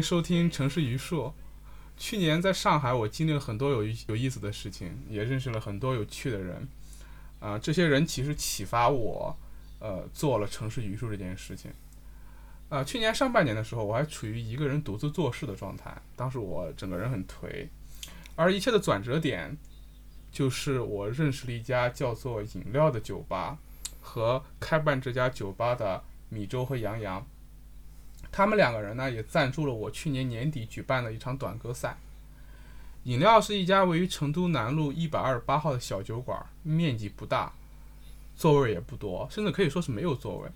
[0.00, 1.32] 收听城市榆树。
[1.96, 6.66] 去年在上海，我经历了很多有有意思的事情，也认识了很多有趣的人。
[7.40, 9.36] 啊、这些人其实启发我，
[9.80, 11.70] 呃，做了城市榆树这件事情。
[12.68, 17.68] 啊、去年上半年的时候，我还处于一个人独自做事的状态，当时我整个人很颓。
[18.36, 19.56] 而一切的转折点，
[20.30, 23.58] 就是我认识了一家叫做饮料的酒吧，
[24.00, 27.26] 和开办这家酒吧的米粥和杨洋。
[28.32, 31.96] 他们两个人呢，也赞助了我去年年底举办的一场短歌赛。
[33.04, 37.52] 饮料是一家位于成都南路一百二十八号的小酒馆，面积不大，
[38.36, 40.50] 座位也不多，甚至可以说是没有座位。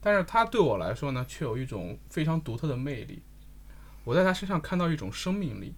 [0.00, 3.22] 但是它对我来说呢，却有一种非常独特的魅力。
[4.04, 5.74] 我在他身上看到一种生命力，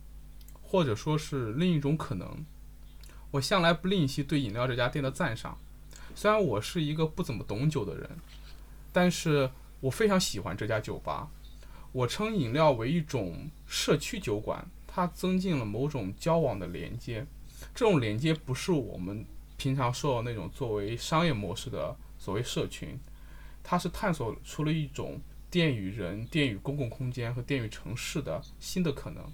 [0.63, 2.45] 或者说是另一种可能。
[3.33, 5.59] 我向来不吝惜对饮料这家店的赞赏，
[6.15, 8.11] 虽然我是一个不怎么懂酒的人，
[8.93, 11.29] 但是我非常喜欢这家酒吧。
[11.93, 17.27] 我称饮料为一种社区酒馆，它增进了某种交往的连接。
[17.75, 19.25] 这种连接不是我们
[19.57, 22.99] 平常说的那种作为商业模式的所谓社群，
[23.63, 25.19] 它是探索出了一种
[25.51, 29.25] 店与人、店与公共空间和店与城市的新的可能。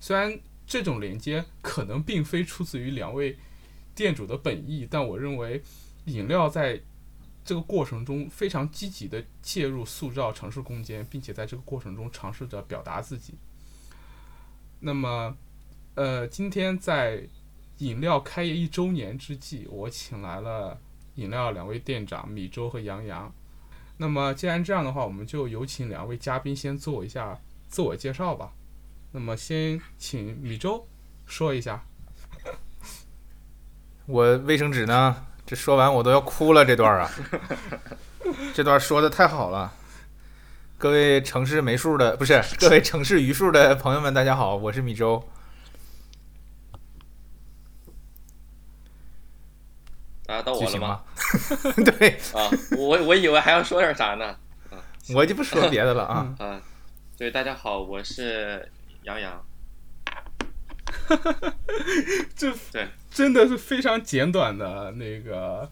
[0.00, 0.36] 虽然
[0.66, 3.36] 这种连接可能并非出自于两位
[3.94, 5.62] 店主的本意，但我认为
[6.06, 6.80] 饮料在
[7.48, 13.32] 这个过程中非常积极的介入塑造城市空间，并且在这个过程中尝试着表达自己。
[14.78, 15.34] 那么，
[15.94, 17.26] 呃，今天在
[17.78, 20.78] 饮料开业一周年之际，我请来了
[21.14, 23.32] 饮料两位店长米粥和杨洋。
[23.96, 28.52] 那么，既然这样的话，我们就有请两位嘉宾先做一下自我介绍吧。
[29.10, 30.86] 那么，先请米粥
[31.24, 31.82] 说一下。
[34.04, 35.27] 我卫生纸呢？
[35.48, 37.10] 这说完我都要哭了，这段啊，
[38.52, 39.72] 这段说的太好了。
[40.76, 45.26] 各位城市没数的，不是各位城市余数的朋友们，大家好，我是米粥。
[50.26, 51.00] 啊，到我了吗？
[51.96, 54.36] 对，啊，我我以为还要说点啥呢。
[55.14, 56.34] 我就不说别的了啊。
[56.44, 56.60] 啊，
[57.16, 58.70] 对，大家好，我是
[59.04, 59.47] 杨洋。
[62.36, 65.70] 这对真的是非常简短的那个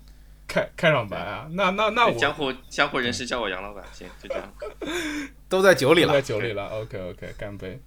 [0.49, 1.49] 开开场白啊！
[1.53, 4.53] 那那那我江湖江湖人士叫我杨老板，行，就这样。
[5.49, 6.23] 都在酒里都在了。
[6.23, 6.67] 酒里了。
[6.81, 7.81] OK OK，干杯。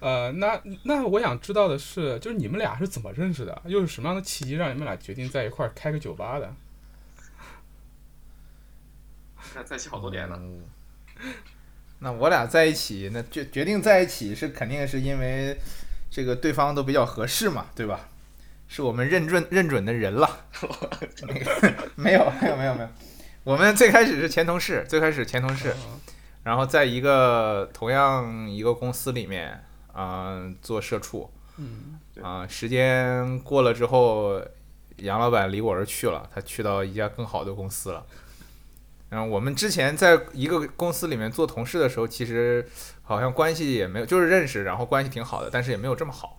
[0.00, 3.62] 呃，那那我想知道的是，就是你们俩是怎么认识的？
[3.64, 6.54] 又是什么样的契机让你们俩决定在一块儿开个酒吧的？
[9.54, 10.36] 那在一起好多年了。
[10.38, 10.62] 嗯
[11.98, 15.58] 那我俩在一起，那决决定在一起是肯定是因为
[16.16, 18.08] 这个对方都比较合适嘛，对吧？
[18.68, 20.46] 是我们认准认准的人了。
[21.28, 22.88] 那 个没有没有没有没有，
[23.44, 25.76] 我们最开始是前同事，最开始前同事，
[26.42, 29.62] 然后在一个同样一个公司里面
[29.92, 34.40] 啊、做社畜嗯啊、时间过了之后，
[34.96, 38.06] 杨老板离我而去了，他去到一家更好的公司了。
[39.10, 42.66] 然后我们之前在一个公司里面做同事的时候，其实
[43.06, 46.36] 好像关系也没有，就是认识，然后关系挺好的，但是也没有这么好。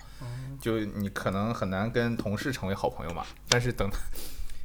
[0.59, 3.23] 就你可能很难跟同事成为好朋友嘛。
[3.47, 3.97] 但是等他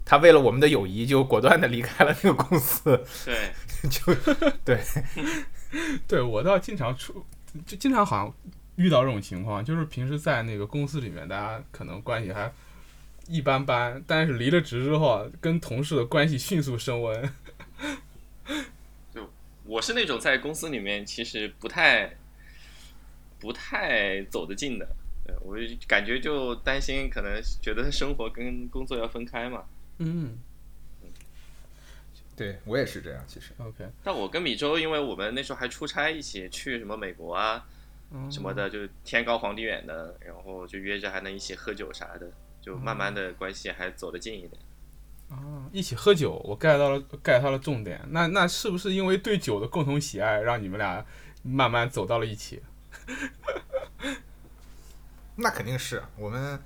[0.05, 3.53] 他为了我们的友谊，就果断的离开了那个公司，对，
[3.89, 4.15] 就
[4.65, 4.81] 对，
[6.09, 7.25] 对我倒经常出，
[7.65, 8.35] 就经常好像
[8.75, 12.53] 遇到这种情况，就是平时在那个公司里面，大家可能关系还
[13.29, 17.33] 一般般，但是离了职之后，跟同事的关系迅速升温。
[19.73, 22.15] 我是那种在公司里面其实不太
[23.41, 24.87] 不太走得近的。
[25.25, 29.65] 对我就感觉就担心，可能觉得生活跟工作要分开嘛。
[29.97, 30.39] 嗯
[32.37, 33.53] 对我也是这样，其实。
[33.57, 37.67] ，OK，但我跟米粥，因为我们那时候还出差，一起去什么美国啊
[38.11, 42.31] 嗯什么的，就天高皇帝远的，然后就约着还能一起喝酒啥的，
[42.61, 44.53] 就慢慢的关系还走得近一点。
[45.33, 48.01] 啊，一起喝酒，我 get 到了 get 到了重点。
[48.11, 51.05] 那那是不是因为对酒的共同喜爱，让你们俩
[51.43, 52.61] 慢慢走到了一起？
[55.37, 56.61] 那肯定是我们，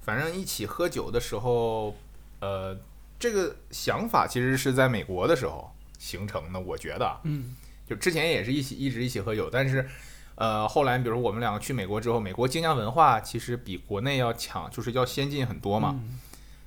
[0.00, 1.94] 反正一起喝酒的时候，
[2.40, 2.74] 呃，
[3.18, 6.58] 这个想法其实是在美国的时候形成的。
[6.58, 7.54] 我觉得啊，嗯
[7.86, 9.86] 就之前也是一起一直一起喝酒，但是，
[10.36, 15.90] 呃，后来比如我们两个去美国之后，美国精酿文化其实比国内要强，就是要先进很多嘛。
[15.94, 16.18] 嗯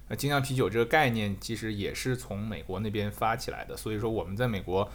[0.07, 4.89] 那精酿啤酒这个概念其实也是从美国那边发起来的，所以说我们在美国，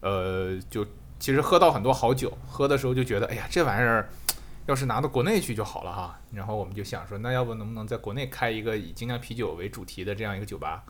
[0.00, 0.86] 呃，就
[1.18, 4.10] 其实喝到很多好酒，喝的时候就觉得，哎呀，这玩意儿
[4.66, 6.20] 要是拿到国内去就好了哈。
[6.32, 10.84] 然后我们就想说，那要不能不能在国内开一个以精酿啤酒为主题的这样一个酒吧？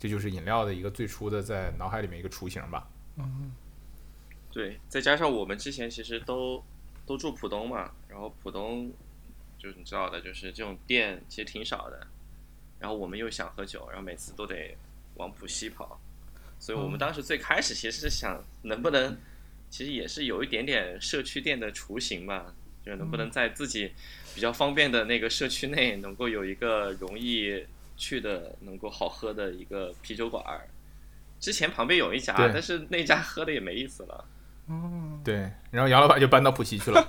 [0.00, 2.88] 这就是饮料的一个最初的在脑海里面一个雏形吧。
[3.16, 3.50] 嗯
[4.50, 6.64] 对，再加上我们之前其实都
[7.04, 8.90] 都住浦东嘛，然后浦东
[9.58, 12.06] 就是你知道的，就是这种店其实挺少的，
[12.78, 14.76] 然后我们又想喝酒，然后每次都得
[15.16, 16.00] 往浦西跑，
[16.58, 19.16] 所以我们当时最开始其实是想能不能，
[19.68, 22.54] 其实也是有一点点社区店的雏形吧，
[22.84, 23.92] 就是能不能在自己
[24.34, 27.66] 比较方便的那个社区内，能够有一个容易
[27.96, 30.68] 去的、能够好喝的一个啤酒馆儿。
[31.40, 34.24] 之前旁边有一家，但是那家喝的也没意思了。
[34.66, 37.04] 哦，对，然后杨老板就搬到浦西去了。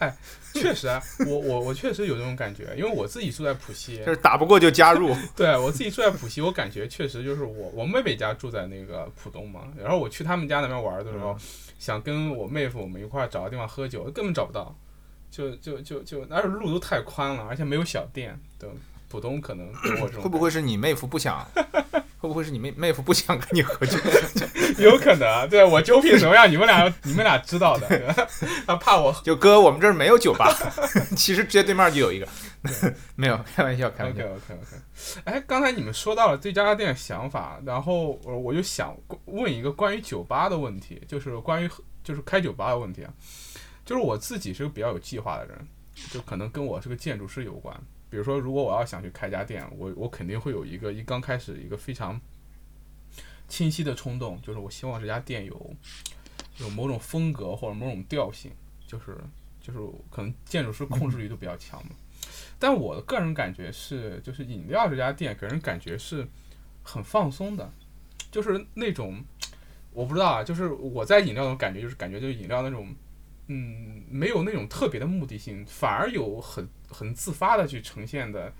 [0.54, 5.14] 确实啊，我我我确实有这种感觉，因为我自己住在浦西，就是打不过就加入。
[5.36, 11.36] 对我自己住在浦西，我感觉确实就是我我妹妹家住在那个浦东嘛，然后我去他们家那边玩的时候，
[11.78, 14.74] 想跟我妹夫我们一块儿找个地方喝酒，根本找不到，
[15.30, 18.68] 就就就就，而且路都太宽了，而且没有小店，对，
[19.08, 21.46] 浦东可能给我这种会不会是你妹夫不想？
[22.24, 23.98] 会不会是你妹妹夫不想跟你喝酒？
[24.82, 25.46] 有可能啊？
[25.46, 27.86] 对我酒品什么样，你们俩 你们俩知道的，
[28.66, 30.50] 他怕我就哥，我们这儿没有酒吧，
[31.14, 32.26] 其实直接对面就有一个。
[33.14, 34.26] 没有，开玩笑，开玩 OK 笑。
[34.30, 41.68] OK OK，哎，刚才你们说到了对这家店的想法，然后我我就想问一个关于酒吧的问题，就是关于
[42.02, 43.12] 就是开酒吧的问题啊，
[43.84, 45.58] 就是我自己是个比较有计划的人，
[46.10, 47.78] 就可能跟我是个建筑师有关。
[48.14, 52.20] 比如说，如果我要想去开家店，我我肯定会有一个一刚开始一个非常
[53.48, 55.76] 清晰的冲动，就是我希望这家店有
[56.58, 58.52] 有某种风格或者某种调性，
[58.86, 59.18] 就是
[59.60, 59.80] 就是
[60.12, 61.90] 可能建筑师控制力都比较强嘛。
[62.56, 66.24] 但我的个人感觉是，就是饮料这家店给人感觉是
[66.84, 67.68] 很放松的，
[68.30, 69.24] 就是那种
[69.92, 72.94] 我不知道啊，就是我在饮料的感觉，就是感觉就是饮料那种，
[73.48, 78.52] 嗯，没有那种特别的目的性，反而有很很自发的去呈现的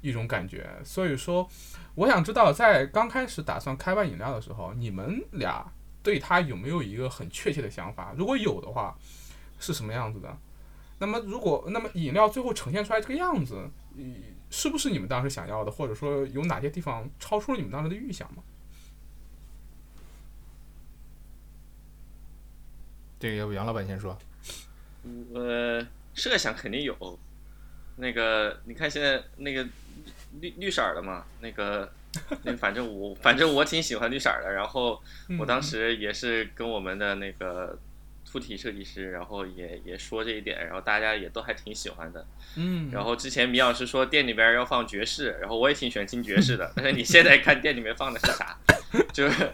[0.00, 0.70] 一种感觉。
[0.82, 1.46] 所以说，
[1.94, 5.70] 我想知道在刚开始打算开办饮料的时候，你们俩
[6.02, 8.14] 对他有没有一个很确切的想法？
[8.16, 8.96] 如果有的话，
[9.58, 10.38] 是什么样子的？
[10.98, 13.68] 那么如果那么饮料最后呈现出来这个样子，
[14.48, 18.42] 是不是你们当时想要的，或者说有哪些地方超出了你们当时的预想吗？
[23.18, 24.18] 这个要不杨老板先说？
[25.34, 27.18] 呃，设想肯定有。
[27.96, 29.66] 那个，你看现在那个
[30.40, 31.92] 绿绿色儿的嘛，那个，
[32.44, 34.52] 那反正我反正我挺喜欢绿色儿的。
[34.52, 35.02] 然后
[35.38, 37.78] 我当时也是跟我们的那个
[38.30, 42.24] 凸体设计师，然后也也说这一点，然后大家也都还挺喜欢的。
[42.56, 46.72] 嗯，然后之前米老师说店里边要放爵士，然后我也挺喜欢听爵士的。
[46.76, 48.56] 但是你现在看店里面放的是啥？
[49.12, 49.50] 就是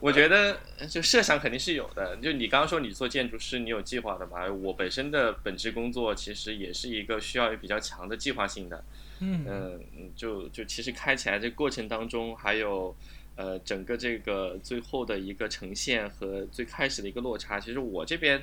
[0.00, 2.16] 我觉得就设想肯定是有的。
[2.16, 4.50] 就你刚刚说你做建筑师，你有计划的嘛？
[4.50, 8.84] 我本身的本职工作其实也是一个需要比较强的计划性的。
[9.20, 9.80] 嗯嗯，
[10.16, 12.94] 就就其实开起来这过程当中，还有
[13.36, 18.42] 呃整个这个最后的一个呈现和最开始的一个落差，其实我这边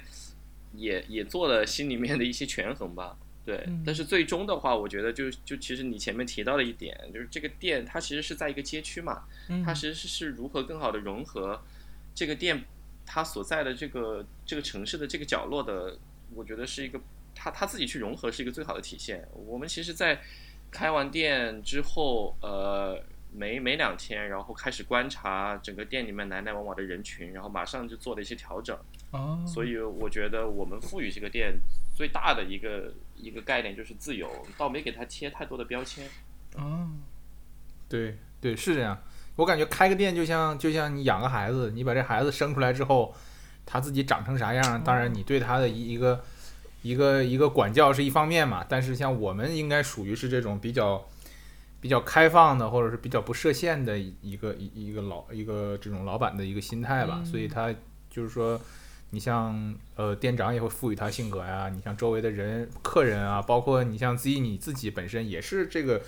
[0.74, 3.18] 也也做了心里面的一些权衡吧。
[3.44, 11.60] 对，嗯但是最终的话，我觉得就就其实你前面提到了一点，就是这个店它其实是在一个街区嘛，嗯它其实是是如何更好的融合
[12.14, 12.64] 这个店
[13.06, 15.98] 它所在的这个这个城市的这个角落的，
[16.36, 17.02] 我觉得是一个
[17.34, 19.28] 它它自己去融合是一个最好的体现。
[19.34, 20.22] 我们其实，在
[20.70, 23.02] 开完店之后，呃，
[23.34, 28.78] 没没两天，然后开始观察整个店里面来来往往的人群，然后马上就做了一些调整。
[29.12, 31.54] 哦，所以我觉得我们赋予这个店
[31.96, 36.08] 最大的一个一个概念就是自由，倒没给它贴太多的标签。
[36.56, 36.90] 哦，
[37.88, 38.98] 对对，是这样。
[39.38, 43.16] 我感觉开个店就像就像你养个孩子，你把这孩子生出来之后，
[43.66, 46.24] 他自己长成啥样，当然你对他的一一个
[46.82, 48.66] 一个一个管教是一方面嘛。
[48.68, 51.06] 但是像我们应该属于是这种比较
[51.82, 57.18] 比较开放的，或者是比较不设限的一一个一一个老一个这种老板的一个心态吧。
[57.18, 57.74] 嗯所以他
[58.10, 58.58] 就是说。
[59.14, 66.02] 你像呃店长也会赋予他性格呀，你像周围的人、客人啊，包括你像 Z 你自己本身也是这个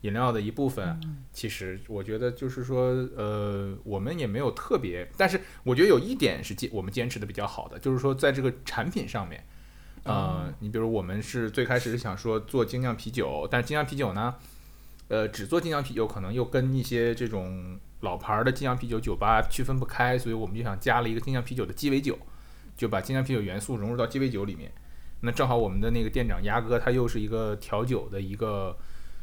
[0.00, 0.98] 饮料的一部分。
[1.32, 2.86] 其实我觉得就是说，
[3.16, 9.46] 呃，我们也没有特别，但是我觉得有一点是坚我们坚持的比较好的，就是说在这个产品上面，
[10.02, 14.34] 呃，哦你比如我们是最开始是想说做精酿啤酒，但是精酿啤酒呢，
[15.10, 22.16] 呃，只做精酿啤酒可能又跟一些这种老牌儿的精酿啤酒酒吧区分不开，所以我们就想加了一个精酿啤酒的鸡尾酒，
[22.76, 24.70] 就把精酿啤酒元素融入到鸡尾酒里面。
[25.22, 28.78] 那正好我们的那个店长鸭哥他又是一个调酒的一个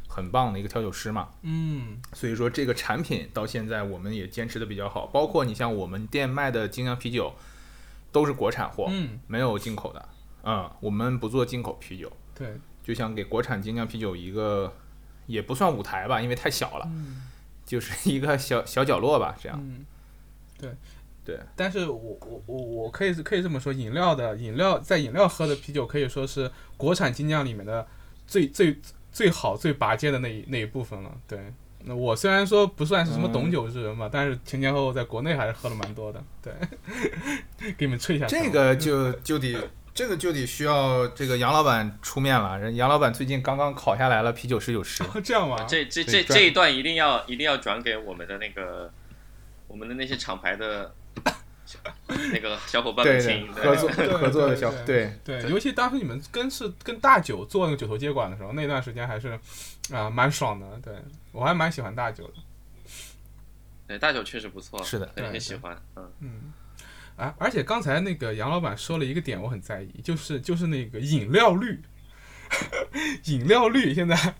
[0.10, 7.34] 很棒的一个调酒师嘛，嗯所以说这个产品到现在我们也坚持的比较好，包括你像我们店卖的精酿啤酒
[8.12, 10.10] 都是国产货，嗯，没有进口的。
[10.44, 14.74] 嗯，我们不做进口啤酒，对，就想给国产精酿啤酒一个
[15.28, 17.22] 也不算舞台吧，因为太小了，嗯
[17.66, 19.60] 就是一个小小角落吧，这样。
[19.62, 19.86] 嗯，
[20.58, 20.72] 对，
[21.26, 27.86] 对，但是我我我我可以可以这么说，饮料的饮料在饮料喝的啤酒可以说是国产精酿里面的
[28.26, 28.80] 最最
[29.12, 31.12] 最好最拔尖的那一那一部分了。
[31.28, 31.54] 对，
[31.84, 36.24] 那我虽然说不算是什么懂酒之人嘛，但是前前后后在国内还是喝了蛮多的。
[36.42, 36.54] 对，
[37.78, 38.26] 给你们吹一下。
[38.28, 39.58] 这个就就得
[39.98, 42.60] 这个就得需要这个杨老板出面了。
[42.60, 45.58] 人杨老板最近刚刚考下来了啤酒十九师，这样吗？
[45.68, 48.94] 这这这这一段一定要一定要转给我们的那个
[49.68, 50.94] 我们的那些厂牌的
[52.08, 59.40] 那个小伙伴们对对听，合作合作的小对对对，尤其当时你们跟是跟大九做那个九头接管的时候，那段时间还是
[59.92, 60.68] 啊、蛮爽的。
[60.84, 60.94] 对
[61.32, 62.34] 我还蛮喜欢大九的。
[63.88, 66.54] 对大酒确实不错，是的很喜欢，嗯，嗯，
[67.18, 71.82] 啊，而且刚才那个杨老板说了一个点，我很在意，就是就是那个饮料绿，
[73.26, 74.36] 饮料绿现在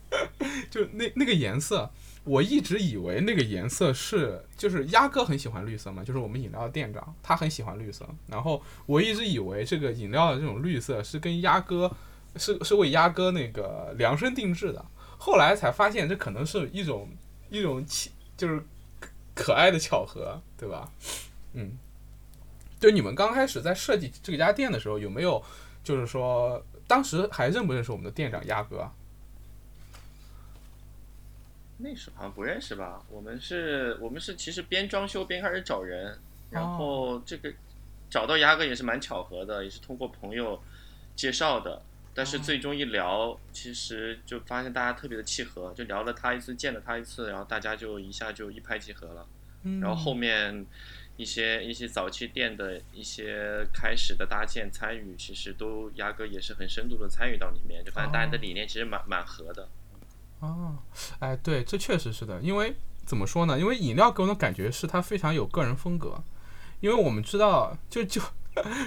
[0.70, 1.92] 就那那个颜色，
[2.24, 11.92] 我一直以为那个颜色是就是鸭哥很喜欢绿色嘛，就是我们饮料店长他很喜欢绿色，然后我一直以为这个饮料的这种绿色是跟鸭哥
[12.36, 14.86] 是是为鸭哥那个量身定制的，
[15.18, 17.10] 后来才发现这可能是一种
[17.50, 18.62] 一种奇就是
[19.34, 20.92] 可爱的巧合，对吧？
[21.54, 21.76] 嗯，
[22.80, 25.44] 就你们刚开始在设计这家店的时候，有没有
[25.84, 28.94] 就是说当时还认不认识我们的店长鸭哥啊？
[31.80, 33.04] 那时候好像不认识吧？
[33.10, 36.18] 我们是我们是其实边装修边开始找人，
[36.50, 37.54] 然后这个
[38.10, 40.60] 找到鸭哥也是蛮巧合的，也是通过朋友
[41.16, 41.82] 介绍的。
[42.16, 49.28] 但是最终一聊，其实就发现大家特别的契合，就聊了他一次，见了他一次，然后大家就一下就一拍即合了。
[49.62, 50.66] 嗯然后后面
[51.18, 59.68] 一些一些早期店的一些开始的搭建参与，其实都鸭哥也是很深度的参与到里面，就发现大家的理念其实蛮蛮合的。
[60.40, 60.78] 哦，
[61.20, 63.60] 哎，对，这确实是的，因为怎么说呢？
[63.60, 66.24] 因为饮料给我的感觉是它非常有个人风格，
[66.80, 68.22] 因为我们知道，就就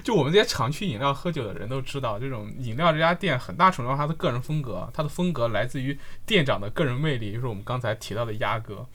[0.04, 8.86] 就我们这些常去饮料喝酒的人都知道，这种饮料这家店很大程度上它的个人风格，它的风格来自于店长的个人魅力，就是我们刚才提到的鸭哥。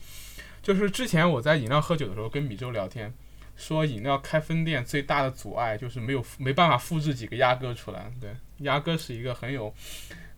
[0.62, 3.14] 就是之前我在饮料喝酒的时候跟米粥聊天，
[3.56, 8.12] 说饮料开分店最大的阻碍就是没有没办法复制几个鸭哥出来。
[8.20, 9.74] 对，鸭哥是一个很有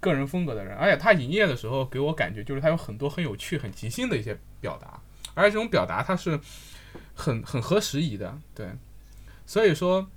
[0.00, 5.00] 个人风格的人，而且他营业的时候给我感觉就是他有很多很有趣、很即兴的一些表达，
[5.34, 6.38] 而且这种表达他是
[7.14, 8.38] 很很合时宜的。
[8.54, 8.70] 对，
[9.44, 10.08] 所以说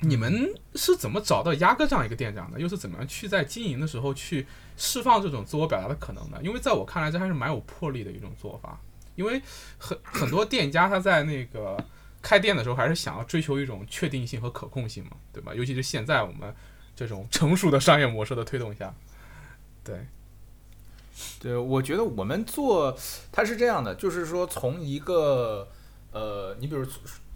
[0.00, 2.60] 你们是怎么找到鸭哥这样一个店长的？
[2.60, 6.38] 又是怎么样去在经营的时候去释放这种自我表达的可能呢？
[6.42, 8.80] 因为在我看来，这还是蛮有魄力的一种做法。
[9.16, 9.42] 因为
[9.76, 11.76] 很很多店家他在那个
[12.20, 15.54] 开店的时候，还是想要追求一种确定性和可控性嘛，对吧？
[15.54, 16.54] 尤其是现在我们
[16.96, 18.92] 这种成熟的商业模式的推动下，
[19.84, 20.06] 对，
[21.40, 22.96] 对，我觉得我们做
[23.30, 25.68] 它是这样的，就是说从一个
[26.12, 26.84] 呃，你比如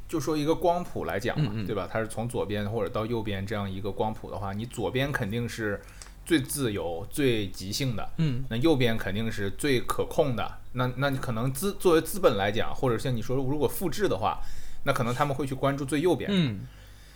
[0.09, 1.89] 就说一个光谱来讲嘛，嗯嗯对吧？
[1.91, 5.81] 它是从左边或者到右边这样一个光谱的话，你左边肯定是
[6.27, 10.59] 最自由、最即兴的，嗯那右边肯定是最可控的。
[10.73, 14.41] 那那你可能资作为资本来讲，或者像你说如果复制的话，
[14.85, 16.31] 那可能他们会去关注最右边。
[16.33, 16.61] 嗯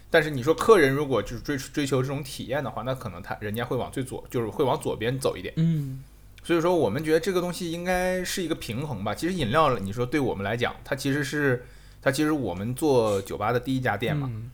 [0.09, 5.53] 但是你说客人如果就是追追求这种体验的话，那可能他人家会往最左，就是会往左边走一点。
[5.57, 6.03] 嗯
[6.45, 9.13] 所以说，我们觉得这个东西应该是一个平衡吧。
[9.13, 11.67] 其实饮料，你说对我们来讲，它其实是
[12.01, 14.31] 它其实我们做酒吧的第一家店嘛。
[14.33, 14.51] 嗯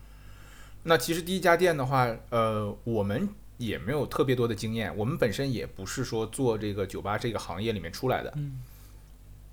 [0.84, 3.28] 那其实第一家店的话，呃，我们
[3.58, 8.32] 也没有特别多的经验，我们本身也不是说做这个酒吧这个行业里面出来的。
[8.36, 8.62] 嗯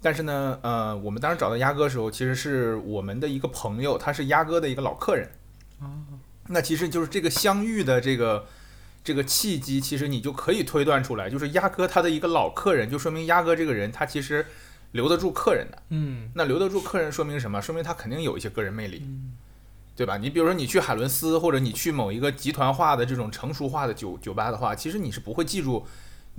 [0.01, 5.29] 但是呢，呃，我们当时找到鸭哥的时候，其实是我们的一个朋友，他是鸭哥的一个老客人。
[6.47, 8.47] 那其实就是这个相遇的这个
[9.03, 14.45] 这个契机，其实你就可以推断出来，就是鸭哥他的一个老客人，就说明鸭哥这个人他其实
[14.91, 15.81] 留得住客人的。
[15.89, 17.61] 嗯那留得住客人说明什么？
[17.61, 19.33] 说明他肯定有一些个人魅力，嗯
[19.95, 20.17] 对吧？
[20.17, 25.85] 你比如说你去海伦斯，或者你去某一个集团化的这种成熟化的酒酒吧的话，其实你是不会记住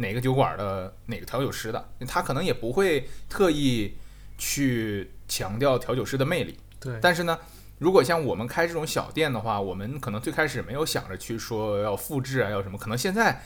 [0.01, 3.95] 哪个酒馆的哪个调酒师的，他可能也不会特意
[4.39, 6.59] 去强调调酒师的魅力。
[6.81, 7.39] 对，但是呢，
[7.79, 13.43] 如果像我们开这种小店的话，我们可能最开始没有想着去说要复制啊，要什么，可能现在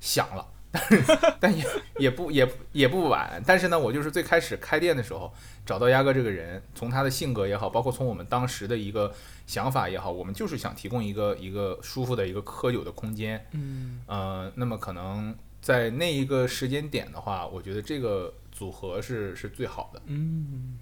[0.00, 1.66] 想了，但是但也
[1.98, 3.42] 也不也也不晚。
[3.46, 5.30] 但是呢，我就是最开始开店的时候
[5.66, 9.12] 找到鸭哥这个人，从他的性格也好，包括从我们当时的一个
[9.46, 13.46] 想法也好，我们就是想提供一个一个舒服的一个喝酒的空间。
[13.52, 20.00] 嗯呃，那么可能在那一个时间点的话，我觉得这个组合是是最好的。
[20.06, 20.78] 嗯，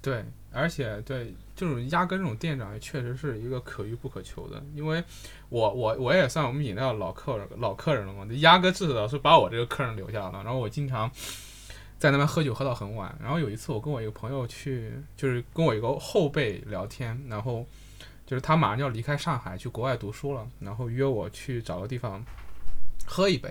[0.00, 5.02] 对，而且对这种压根这种店长也确实是一个可遇不可求的，因为
[5.48, 11.10] 我我我也算我们饮料老客人老客人了嘛，压哥至少是把我这个客人留下了，然后我经常
[11.98, 13.16] 在那边喝酒喝到很晚。
[13.20, 17.66] 然后有一次我跟我一个朋友去，就是跟我一个后辈聊天，然后
[18.26, 22.24] 就是他马上就要离开上海去国外读书了，然后约我去找个地方
[23.06, 23.50] 喝一杯。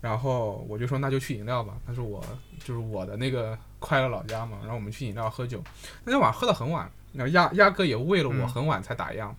[0.00, 2.24] 然后我就说那就去饮料吧，他说我
[2.64, 4.58] 就是我的那个快乐老家嘛。
[4.60, 5.62] 然后我们去饮料喝酒，
[6.04, 9.30] 那天晚上喝到很晚，然后鸭鸭哥也为了我很晚才打烊。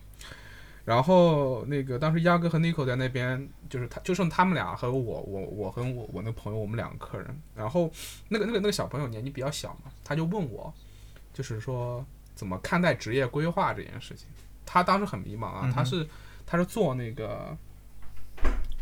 [0.84, 7.40] 然后那个当时鸭哥和 Nico 在那边，就是他就剩他们俩和我，我我和我我那朋友，我们两个客人。
[7.54, 7.90] 然后
[8.28, 10.72] 那个那个那个小朋友年纪比较小嘛，他就问我，
[11.32, 12.04] 就是说
[12.34, 14.26] 怎么看待职业规划这件事情。
[14.66, 16.06] 他当时很迷茫啊，他是
[16.44, 17.56] 他是做那个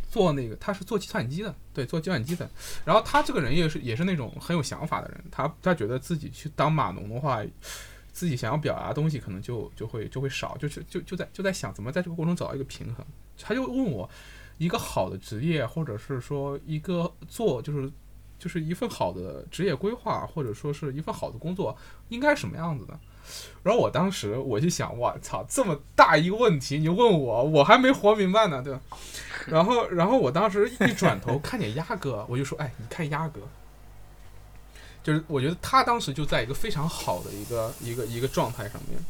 [0.08, 2.50] 做那个他是做计算机的，对，做计算机的。
[2.84, 7.42] 然后他这个人也是也是那种很有想法的人，他他觉得自己去当码农的话。
[8.10, 13.06] 自己想要表达的东西可能就就会就会少，就是就就在就在想怎么在这个过程中找到一个平衡。
[13.40, 14.10] 他就问我，
[14.56, 17.88] 一个好的职业，或者是说一个做就是
[18.36, 21.76] 就是一份好的职业规划，或者说是一份好的工作，
[22.08, 22.98] 应该什么样子的？
[23.62, 28.80] 然后我当时我就想，我操，这么大一个问题，你问我，我还没活明白呢，对吧？
[29.50, 33.40] 然后然后我当时一转头看见鸭哥，我就说，哎，你看鸭哥。
[35.00, 39.00] 就是我觉得他当时就在一个非常好的一个一个一个状态上面，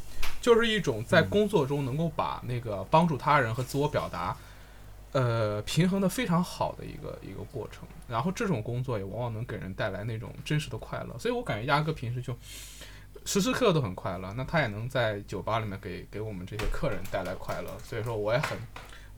[0.40, 4.36] 就是一种在工作中能够把那个帮助他人和自我表达，
[5.10, 7.88] 呃，平衡的非常好的一个一个过程。
[8.06, 11.18] 然后这种工作也往往能给人带来那种真实的快乐。
[11.18, 12.36] 所以我感觉鸭哥平时就
[13.24, 17.76] 时时刻刻都很快乐，那他也能在酒吧里面给给我们这些客人带来快乐。
[17.82, 18.56] 所以说我也很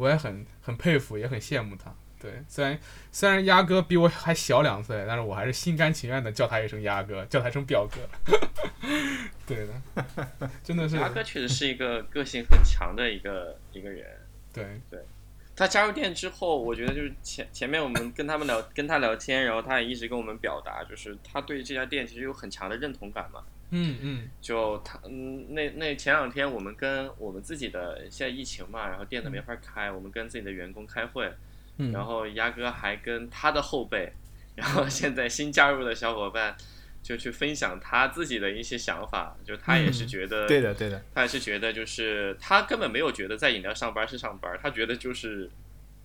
[0.01, 1.95] 我也很很佩服，也很羡慕他。
[2.19, 2.79] 对，虽然
[3.13, 8.37] 虽然鸭哥比我还小两岁，但是我还是心甘情愿的叫他一声鸭哥，叫他一声表哥。
[9.47, 14.07] 对的，真的是鸭哥确实是一个个性很强的一个一个人。
[14.55, 15.01] 对对，
[15.55, 23.43] 他加入店之后，我觉得就是前前面我们跟他们聊，跟他聊天，然后他也一直跟我们表达，就是他对这家店其实有很强的认同感嘛。
[23.71, 24.29] 嗯嗯。
[24.41, 31.33] 就他嗯，那那前两天我们跟我们自己的现在疫情嘛，然后店都没法开，我们跟自己的员工开会，
[31.79, 34.13] 嗯，然后鸭哥还跟他的后辈，
[34.57, 36.57] 然后现在新加入的小伙伴，
[37.03, 45.49] 就去分享他自己的一些想法，就他也是嗯觉得，对的，对的，他也是觉得就是他根本没有觉得在饮料上班是上班，他觉得就是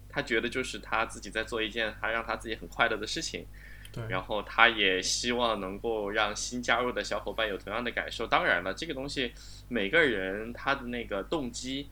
[0.08, 3.45] 他觉得就是他自己在做一件还让他自己很快乐的事情，
[3.95, 8.27] 对，然后他也希望能够让新加入的小伙伴有同样的感受。
[8.27, 9.31] 当然了，这个东西
[9.69, 11.88] 每个人他的那个动机，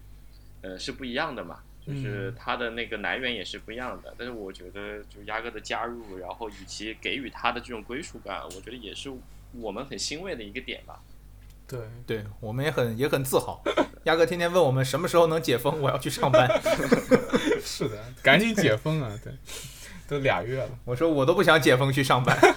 [0.61, 4.13] 呃是不一样的嘛，就是嗯他的那个来源也是不一样的。
[4.17, 9.09] 但是我觉得，就鸭哥的加入，然后以及给予他的这种归属感，我觉得也是
[9.53, 10.99] 我们很欣慰的一个点吧。
[11.65, 13.63] 对，对我们也很也很自豪。
[14.03, 16.49] 鸭哥天天问我们什么时候能解封，我要去上班。
[17.63, 19.17] 是的，赶紧解封啊！
[19.23, 19.33] 对，
[20.07, 20.69] 都俩月了。
[20.85, 22.37] 我说我都不想解封去上班。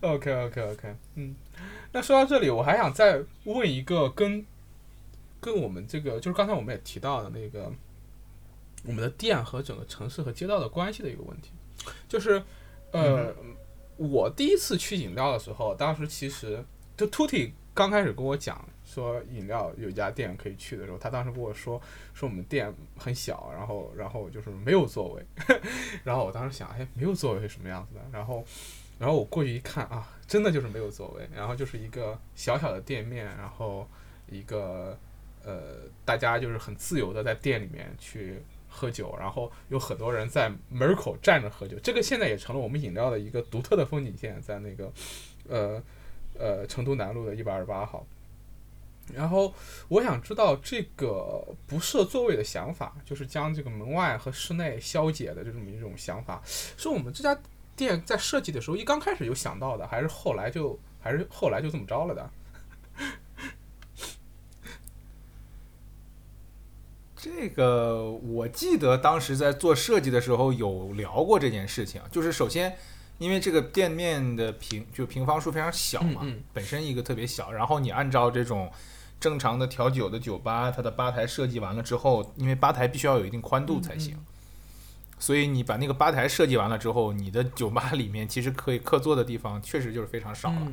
[0.00, 1.34] OK OK OK，嗯，
[1.92, 4.44] 那说到这里，我还想再问一个跟
[5.40, 7.72] 跟我们这个，就是刚才我们也提到的那个
[8.84, 11.50] 我们的店和整个城市和街道的关系的一个问题，
[12.08, 12.42] 就是
[12.90, 13.32] 呃，
[13.96, 16.64] 我第一次去饮料的时候，当时其实
[16.96, 21.80] 就 Tutti 刚开始跟我讲说饮料有一家店可以去的时候，他当时跟我说
[22.12, 25.24] 说我们店很小，然后然后就是没有座位，
[26.04, 28.00] 然后我当时想，哎，没有座位是什么样子的？
[28.12, 28.44] 然后
[28.98, 33.88] 然后我过去一看啊，真的就是没有座位，然后就是一个小小的店面，然后
[34.30, 34.98] 一个
[35.42, 44.92] 呃，大家就是很自由的在店里面去喝酒，然后有很多人在门口站着喝酒，这个现在也成了我们饮料的一个独特的风景线，在那个
[45.48, 45.82] 呃
[46.38, 48.06] 呃成都南路的一百二十八号。
[49.14, 49.52] 然后
[49.88, 57.38] 我想知道这个不设座位的想法，就是将这个门外和室内消解的这么一种想法，是我们这家
[57.74, 62.30] 店在设计的时候一刚开始就想到的，还是后来就还是后来就这么着了的？
[67.16, 72.76] 这个我记得当时在做设计的时候有聊过这件事情，就是首先
[73.22, 76.42] 因为这个店面的平就平方数非常小嘛，嗯嗯。
[76.52, 78.70] 本身一个特别小，然后你按照这种
[79.20, 84.18] 正常的调酒的酒吧，它的吧台设计完了之后，因为吧台必须要有一定宽度才行，
[85.20, 90.72] 所以你把那个吧台设计完了之后，你的酒吧里面其实可以客座的地方确实就是非常少了。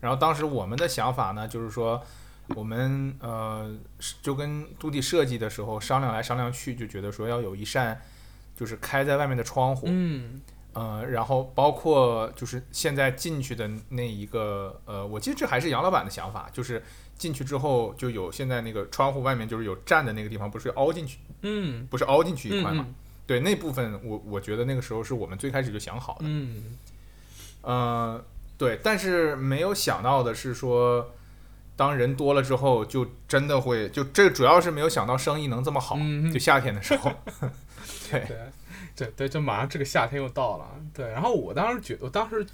[0.00, 2.00] 然后当时我们的想法呢，就是说，
[2.54, 3.70] 我们呃
[4.22, 8.00] 就跟杜地设计的时候商量来商量去，就觉得说要有一扇
[8.56, 10.40] 就是开在外面的窗户，嗯
[10.72, 16.82] 呃，然后包括就是现在进去的那一个呃，我记得这还是杨老板的想法，就是
[17.18, 22.84] 进去之后就有现在那个窗户外面就是有站的那个地方，不是凹进去，嗯，不是凹进去一块嘛？
[22.88, 22.94] 嗯
[23.26, 26.22] 对那部分我我觉得那个时候是我们最开始就想好的。
[26.22, 26.76] 嗯
[27.62, 28.24] 呃，
[28.58, 31.12] 对，但是没有想到的是说，
[31.76, 37.12] 当人多了之后，就真的会就这主要是没有想到生意能这么好，嗯就夏天的时候。
[38.10, 38.36] 对，对，
[39.00, 41.08] 对对，就马上这个夏天又到了，对。
[41.08, 42.46] 然后我当时觉得，我当时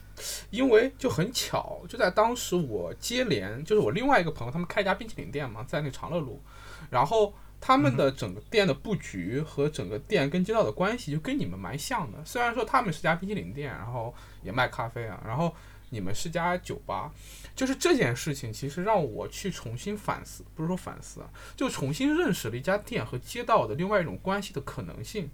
[0.51, 6.41] 因为就很巧，就在当时我接连就是我另外一个朋友，他们开一家冰淇淋店嘛，在那长乐路，
[6.89, 12.25] 然后他们的整个店的布局和整个店跟街道的关系就跟你们蛮像的。
[12.25, 15.53] 虽然说他们是家冰淇淋店，然后也卖咖啡啊，然后
[15.91, 17.13] 你们是家酒吧，
[17.57, 25.29] 就是这件事情其实让我去重新反思，不是说反思啊，就重新认识了一家店和街道的另外一种关系的可能性。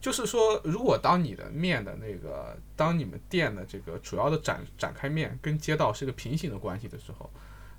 [0.00, 7.30] 就是说，如果当你的面的那个，当你们店的这个主要的展展开面跟街道是一个平行的关系的时候，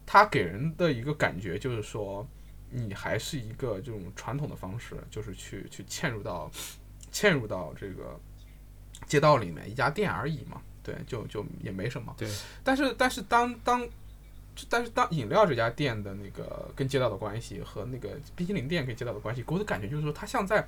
[0.06, 2.28] 它给人的一个感觉就是说，
[2.70, 6.52] 你还是一个这种传统的方式，就是去去嵌入到
[7.12, 8.20] 嵌入到这个
[9.06, 12.14] 街道里面一家店而已嘛，对，就就也没什么。
[12.18, 12.30] 对。
[12.64, 13.88] 但是但是当当
[14.70, 20.68] 但是当饮料这家店的那个跟街道的关系和那个冰淇淋店跟街道的关系，给我的感觉就是说，它像在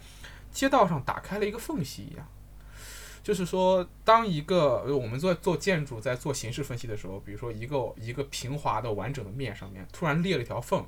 [0.51, 2.27] 街道上打开了一个缝隙一样。
[3.21, 10.83] 就是说，当一个呃我们做做建筑在做形式分析的时候，比如说一个一个平滑的完整的面上面突然裂了一条缝，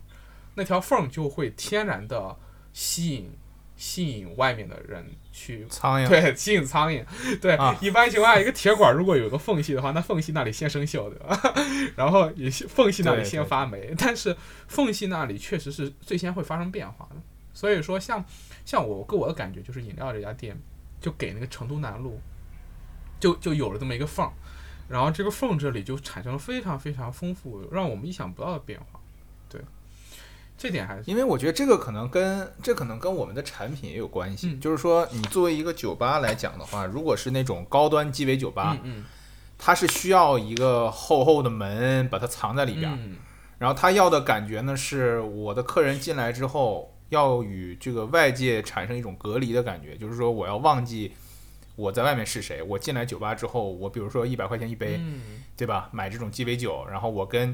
[0.55, 2.35] 那条缝就会天然的
[2.73, 3.31] 吸引
[3.75, 7.05] 吸引外面的人去苍蝇，对，吸引苍蝇。
[7.39, 11.53] 对，啊一般情况下，一个铁管如果有个缝隙的话，那缝隙那里先生锈，对吧？
[11.95, 14.35] 然后也是缝隙那里先发霉，但是
[14.67, 17.17] 缝隙那里确实是最先会发生变化的。
[17.53, 18.23] 所以说像，
[18.65, 20.57] 像我给我的感觉就是，饮料这家店
[20.99, 22.19] 就给那个成都南路，
[23.19, 24.31] 就就有了这么一个缝儿，
[24.87, 28.99] 然后这个缝这里就产生了非常非常丰富，让我们意想不到的变化。
[29.49, 29.61] 对，
[30.57, 34.53] 这点还是因为我觉得这个可能跟这可能跟我们的产品也有关系。
[34.53, 39.03] 嗯就是说，你作为一个酒吧来讲的话，如果是那种高端鸡尾酒吧，嗯
[39.57, 43.17] 它是需要一个厚厚的门把它藏在里边
[43.59, 51.11] 然后他要的感觉呢，是我的客人进来之后要与这个外界产生一种隔离的感觉，就是说我要忘记
[51.75, 55.89] 我在外面是谁，我进来酒吧之后，我比如说一百块钱一杯，嗯对吧？
[55.91, 57.53] 买这种鸡尾酒，然后我跟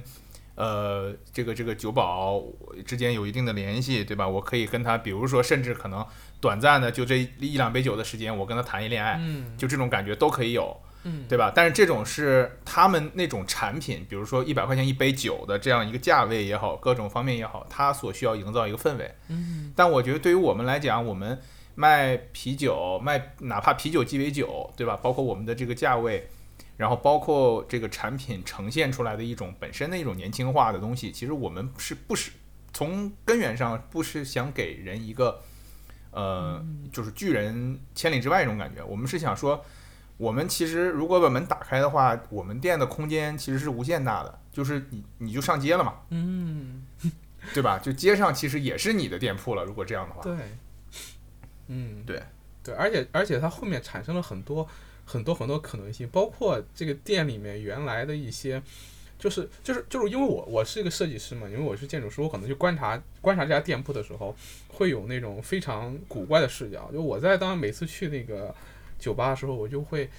[0.56, 2.44] 呃这个这个酒保
[2.86, 4.28] 之间有一定的联系，对吧？
[4.28, 6.06] 我可以跟他，比如说甚至可能
[6.40, 10.78] 短暂的就这一两杯酒的时间，我跟他谈一恋爱，嗯就这种感觉都可以有。
[11.10, 11.54] 嗯，对吧？
[11.56, 19.10] 但是这种是他们那种产品，比如说一百块钱一杯酒的这样一个价位也好，各种方面也好，它所需要营造一个氛围。
[19.30, 21.40] 嗯但我觉得对于我们来讲，我们
[21.76, 25.00] 卖啤酒，卖哪怕啤酒鸡尾酒，对吧？
[25.02, 26.28] 包括我们的这个价位，
[26.76, 32.32] 然后包括这个产品呈现出来的一种本身的一种年轻化的东西，其实我们是不是
[32.74, 35.40] 从根源上不是想给人一个
[36.12, 39.64] 呃，就是拒人千里之外这种感觉，我们是想说。
[40.18, 46.84] 我们其实如果把门打开的话，我们店的空间其实是无限大的，就是你你就上街了嘛，嗯，
[47.54, 47.78] 对吧？
[47.78, 49.64] 就街上其实也是你的店铺了。
[49.64, 50.36] 如果这样的话，对，
[51.68, 52.22] 嗯，对
[52.64, 54.68] 对，而且而且它后面产生了很多
[55.06, 58.62] 很多很多可能性，包括这个店里面原来的一些，
[59.20, 64.36] 就是就是就是因为我我是一个设计师嘛，因为我是建筑师，我可能去观察观察这家店铺的时候，
[64.68, 66.90] 会有那种非常古怪的视角。
[66.92, 68.54] 就我在当每次去那个
[68.98, 70.10] 酒吧的时候，我就会。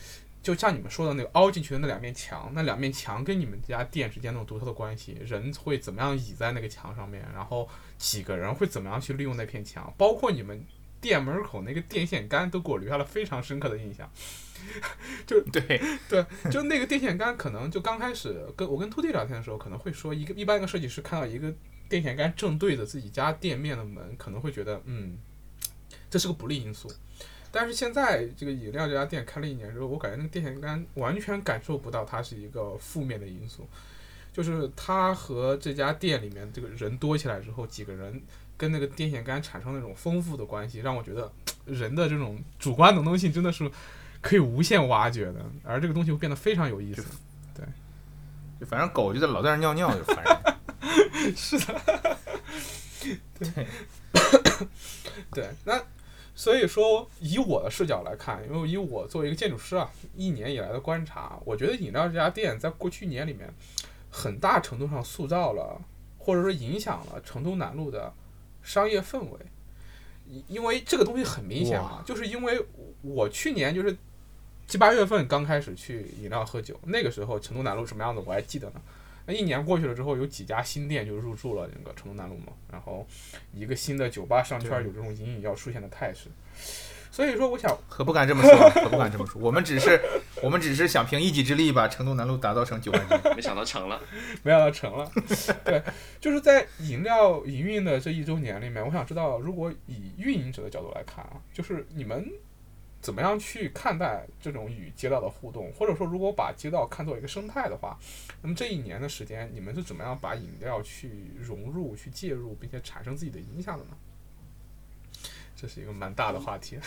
[0.41, 10.65] 就像你们说的那个凹进去的那两面墙，那两面墙跟你们家店之间那种独特的关系，人会怎么样倚在那个墙上面，然后几个人会怎么样去利用那片墙，包括你们
[11.01, 14.09] 店门口那个电线杆都给我留下了非常深刻的印象。
[15.27, 21.53] 就对，对，就那个电线杆，可能就刚开始跟我跟秃弟聊天的时候，可能会说一个一般一个设计师看到一个
[21.89, 25.19] 电线杆正对着自己家店面的门，可能会觉得嗯，
[26.09, 26.89] 这是个不利因素。
[27.51, 33.67] 但是现在这个饮料这家店开了一年之后，我感觉那个电线杆完全感受不到它是一个负面的因素，
[34.33, 38.23] 就是它和这家店里面这个人多起来之后，几个人
[38.57, 41.33] 跟那个电线杆产生那种丰富的关系，让我觉得
[41.65, 43.71] 人的这种主观能动性真的是
[44.21, 47.05] 可以无限挖掘的，而这个东西会变得非常有意思。
[48.61, 50.37] 就反正狗就在老在那儿尿尿就烦人。
[55.31, 55.81] 对，那
[56.39, 63.53] 所以说以我的视角来看，因为以我作为一个建筑师啊，一年以来的观察，我觉得饮料这家店在过去一年里面，
[64.09, 65.83] 很大程度上塑造了
[66.17, 68.15] 或者说影响了成都南路的
[68.63, 69.41] 商业氛围。
[70.47, 72.65] 因为这个东西很明显嘛，就是因为
[73.03, 73.97] 我去年就是
[74.69, 78.81] 七八月份刚开始去饮料喝酒，那个时候成都南路什么样子我还记得呢。
[79.29, 83.07] 那一年过去了之后，有几家新店就入驻了那个成都南路嘛，然后
[83.53, 86.31] 一个新的酒吧商圈有这种隐隐要出现的态势。
[87.11, 89.39] 所以说我想，可不敢这么说，可不敢这么说。
[89.39, 90.01] 我们只是，
[90.43, 93.19] 我们只是想凭一己之力把成都南路打造成九万斤。
[93.37, 94.01] 没想到成了。
[94.43, 95.11] 没想到成了。
[95.63, 95.83] 对，
[96.21, 102.31] 就是在饮料营运的这一周年里面，我想知道，如果以运营者的角度来看啊，就是你们
[103.01, 107.99] 怎么样去看待这种与街道的互动，或者说，如果把街道看作一个生态的话，
[108.43, 113.91] 那么这一年的时间，你们是怎么样把饮料去融入、去介入，并且产生自己的影响的呢？
[115.55, 116.79] 这是一个蛮大的话题。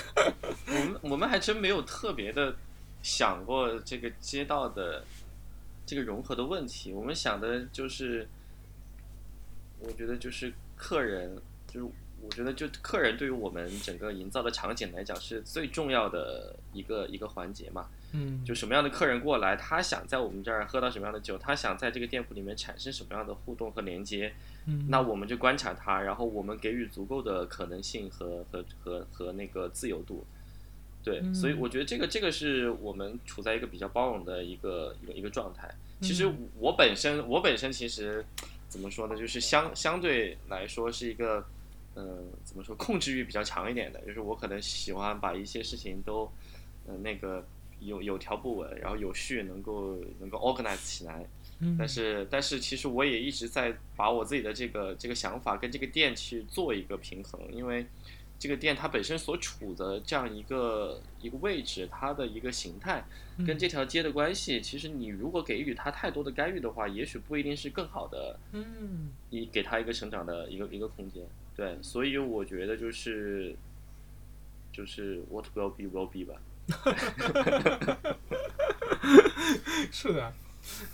[0.67, 2.55] 我们我们还真没有特别的
[3.01, 5.03] 想过这个街道的
[5.85, 6.93] 这个融合的问题。
[6.93, 8.27] 我们想的就是，
[9.79, 11.91] 我觉得就是客人，就是
[12.23, 17.87] 我觉得就客人对于我们整个营造的场景来讲是最重要的一个一个环节嘛。
[18.13, 24.33] 嗯就什么样的客人过来，他想在我们这儿喝到什么样的酒，他想在这个店铺里面产生什么样的互动和连接，
[24.65, 30.25] 嗯那我们就观察他，然后我们给予足够的可能性和和和和那个自由度。
[31.03, 35.73] 对，嗯所以我觉得这个这个是我们处在一个比较包容的一个一个一个状态。
[36.01, 38.25] 其实嗯我本身我本身其实
[38.67, 41.45] 怎么说呢，就是相相对来说是一个
[41.95, 46.31] 嗯、怎么说控制欲比较强一点的，就是我可能喜欢把一些事情都
[46.87, 47.45] 嗯、呃那个
[47.79, 51.25] 有有条不紊，然后有序，能够能够 organize 起来。
[51.63, 57.85] 嗯但是但是其实我也一直在把我自己的这个这个想法跟这个店去做一个平衡，因为
[58.39, 63.03] 这个店它本身所处的这样一个一个位置，它的一个形态
[63.45, 71.23] 跟这条街的关系，其实你如果给予它太多的干预的话，也许不一定是更好的，嗯你给它一个成长的一个一个空间。
[71.55, 73.55] 对，所以我觉得就是
[74.71, 76.39] 就是 what will be will be 吧。
[79.91, 80.33] 是的，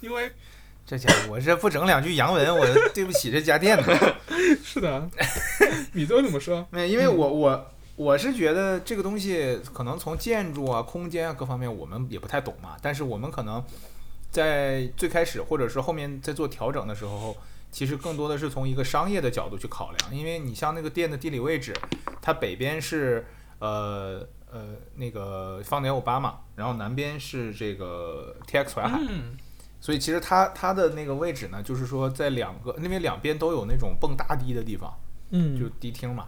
[0.02, 0.32] 因为
[0.86, 3.84] 这家伙，我这不整两句洋文，我 对不起这家店呢。
[4.64, 5.10] 是的，
[5.94, 6.66] 米都怎么说？
[6.72, 13.64] 没，因为我我我是觉得这个东西可能从建筑啊、空间啊各方面我们也不太懂嘛，但是我们可能
[14.32, 17.36] 在最开始或者是后面在做调整的时候，
[17.72, 21.74] 其实更多的是从一个商业的角度去考量，因为你像那个店的地理位置，
[22.22, 23.28] 它北边是
[23.60, 29.38] 呃呃那个方点五八嘛，然后南边是这个 TX 淮海，嗯。
[29.80, 34.92] 所以其实它它的那个位置呢，就是说在两个，因为两边都有那种蹦大堤的地方，
[35.30, 35.60] 嗯。
[35.60, 36.28] 就迪厅嘛，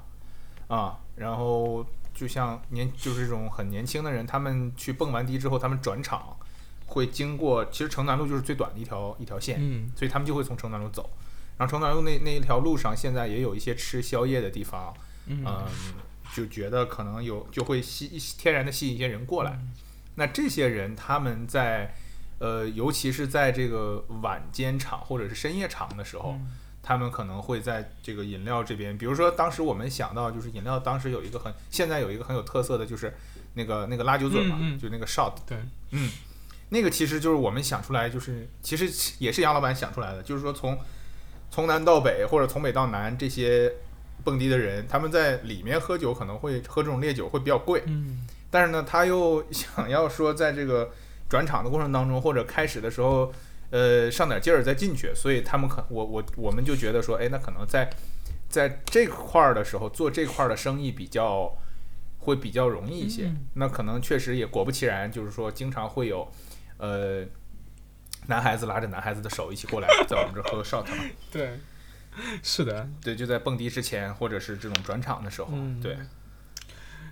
[0.67, 6.38] 啊，然后就像年就是这种很年轻的人，他们去蹦完迪之后，他们转场
[6.86, 9.91] 会经过，其实城南路就是最短的一条一条线，嗯。
[9.95, 11.10] 所以他们就会从城南路走。
[11.59, 14.91] 然后城南路那那一条路上，现在也有一些吃宵夜的地方，
[15.27, 15.43] 嗯。
[15.45, 15.65] 嗯，
[16.31, 19.59] 就觉得可能有就会吸天然的吸引一些人过来。
[20.13, 21.95] 那这些人他们在
[22.37, 26.47] 呃，尤其是在这个晚间场或者是深夜场的时候，嗯
[26.81, 33.15] 他们可能会在这个饮料这边，比如说当时我们想到就是饮料，当时有一个很现在有一个很有特色的就是
[33.55, 34.79] 那个那个拉酒嘴嘛，嗯嗯。
[34.79, 35.57] 就那个 shot，对，
[35.91, 36.09] 嗯，
[36.69, 40.79] 那个其实就是我们想出来，就是其实也是杨老板想出来的，就是说从
[41.51, 43.73] 从南到北或者从北到南这些
[44.23, 50.91] 蹦迪的人，他们在里面喝酒可能会喝这种烈酒会比较贵，嗯但是呢，他又 想要说在这个
[51.29, 53.31] 转场的过程当中或者开始的时候，
[53.69, 57.89] 呃，上点劲儿再进去，所以他们可我我我们就觉得说，哎，那可能在
[58.49, 61.55] 在这块儿的时候做这块儿的生意比较
[62.19, 63.25] 会比较容易一些。
[63.25, 66.27] 嗯那可能确实也果不其然，就是说经常会有
[66.77, 67.23] 呃
[68.29, 71.03] 男孩子拉着男孩子的手一起过来， 在我们这儿喝 shot 嘛。
[71.29, 71.59] 对，
[72.41, 75.97] 是的，对，就在蹦迪之前或者是这种转场的时候，嗯对。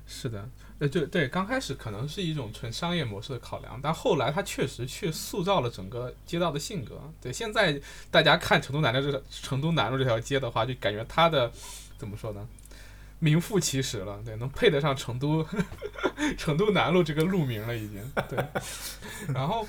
[0.10, 0.48] 是的，
[0.80, 7.12] 呃，就对，刚开始可能是一种纯商业模式的考量，但后来他确实去塑造了整个街道的性格。
[7.20, 7.78] 对，现在
[8.10, 11.52] 大家看成都南路这成都南路这条街的话，就感觉它的
[11.98, 12.48] 怎么说呢，
[13.20, 15.46] 名副其实了，对，能配得上成都
[16.38, 18.02] 成都南路这个路名了，已经。
[18.30, 18.40] 对，
[19.36, 19.68] 然后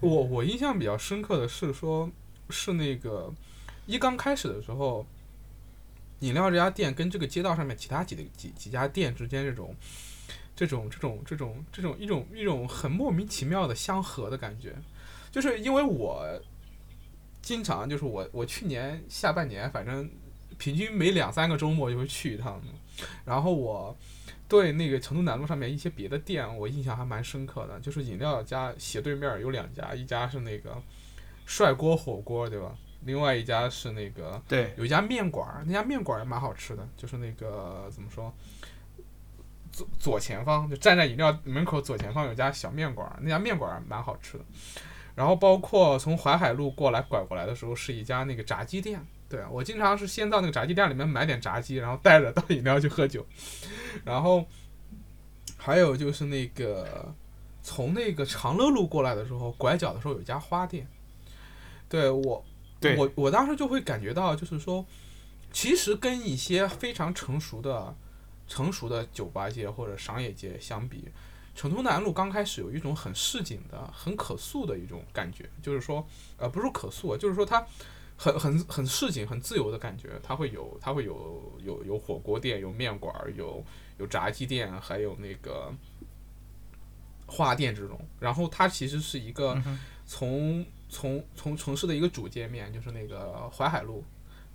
[0.00, 2.10] 我我印象比较深刻的是说，
[2.50, 3.32] 是那个
[3.86, 5.06] 一刚开始的时候。
[6.20, 9.76] 饮料这家店跟这个街道上面其他几的几几家店之间这种
[10.56, 14.74] 这种这种这种这种一种一种很莫名其妙的相合的感觉，
[15.30, 16.26] 就是因为我
[17.42, 20.08] 经常就是我我去年下半年反正
[20.56, 22.62] 平均每两三个周末就会去一趟，
[23.26, 23.94] 然后我
[24.48, 30.80] 对那个成都南路上面一些别的店我印象还蛮深刻的，就是饮料家斜对面有两家，一家是那个
[31.44, 32.74] 帅锅火锅对吧？
[33.04, 38.32] 另外一家是那个对，有一家面馆儿，那家面馆儿也蛮好吃的，就是那个怎么说，
[39.70, 44.44] 左左前方就站在饮料门口左前方有家小面馆儿，那家面馆儿蛮好吃的。
[45.14, 49.00] 然后包括从淮海路过来拐过来的时候，是一家那个炸鸡店。
[49.28, 53.26] 对啊我经常是先到那个炸鸡店里面买点炸鸡，然后带着到饮料去喝酒。
[54.04, 54.46] 然后
[55.56, 57.12] 还有就是那个
[57.62, 60.86] 从那个长乐路过来的时候，拐角的时候有一家花店，
[61.88, 62.44] 对我，
[62.78, 64.86] 对我我当时就会感觉到，就是说，
[65.50, 67.96] 其实跟一些非常成熟的、
[68.46, 71.08] 成熟的酒吧街或者商业街相比，
[71.56, 77.66] 成都南路刚开始有一种很市井的、很可塑的一种感觉，就是说，呃，不是可塑啊，就是说它
[78.16, 80.10] 很很很市井、很自由的感觉。
[80.22, 83.64] 它会有，它会有有有火锅店、有面馆、有
[83.98, 85.72] 有炸鸡店，还有那个
[87.26, 88.00] 花店这种。
[88.18, 94.04] 然后它其实是一个嗯从从从城市的一个主界面，就是那个淮海路。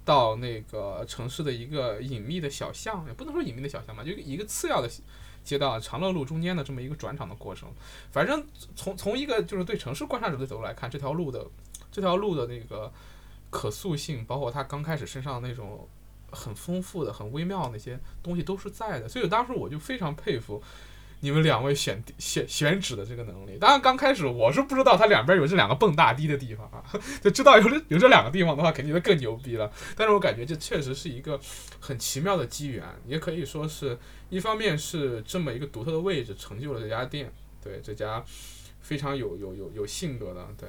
[0.03, 4.89] 到那个城市的一个隐秘的小巷，也不能说隐秘的小巷吧，就一个次要的
[5.43, 7.69] 街道，长乐路中间的这么一个转场的过程。
[8.11, 8.43] 反正
[8.75, 11.45] 从从一个就是对城市观察者的角度来看，这条路的
[11.91, 12.91] 这条路的那个
[13.51, 15.87] 可塑性，包括他刚开始身上那种
[16.31, 19.07] 很丰富的、很微妙的那些东西都是在的。
[19.07, 20.63] 所以当时我就非常佩服
[21.19, 23.57] 你们两位选选选址的这个能力。
[23.59, 26.81] 当然刚开始我是不知道它两边有这两个蹦大堤的地方啊，
[27.21, 29.71] 就知道有这有这两个地方的话，肯定就更牛逼了。
[29.95, 31.39] 但是我感觉这确实是一个
[31.79, 38.23] 很奇妙的机缘，也可以说是一方面是这么一个独特的位置成就了这家店，对这家
[38.79, 40.67] 非常有有有有性格的对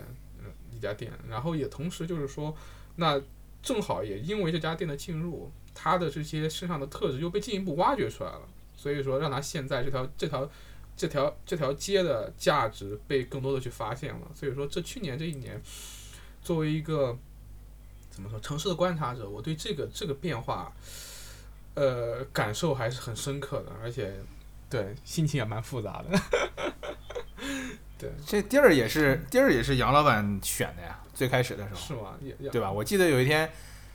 [0.82, 2.54] 家店，然后也同时就是说，
[2.96, 3.20] 那
[3.62, 8.42] 正好也因为这家店的进入，它的这些身上的特质又被进一步挖掘出来了，
[8.76, 10.50] 所以说让它现在这条这条。
[10.94, 15.60] 这条这条街的价值被更多的去发现了，所以说这去年这一年，
[16.42, 17.18] 作为一个
[18.10, 20.70] 怎么说城市的观察者，我对这个这个变化，
[21.74, 24.14] 呃，感受还是很深刻的，而且
[24.68, 26.20] 对心情也蛮复杂的。
[28.02, 32.14] 对，这地儿也是地儿也是杨老板选的呀，最开始的时候，是吗？
[32.50, 32.70] 对吧？
[32.70, 33.48] 我记得有一天，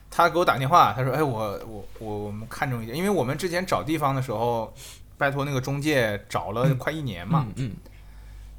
[0.09, 4.73] 他给我打电话，他说：“哎，我我我我们看中一点，因为我们之前找地方的时候，
[5.17, 7.71] 拜托那个中介找了快一年嘛，嗯嗯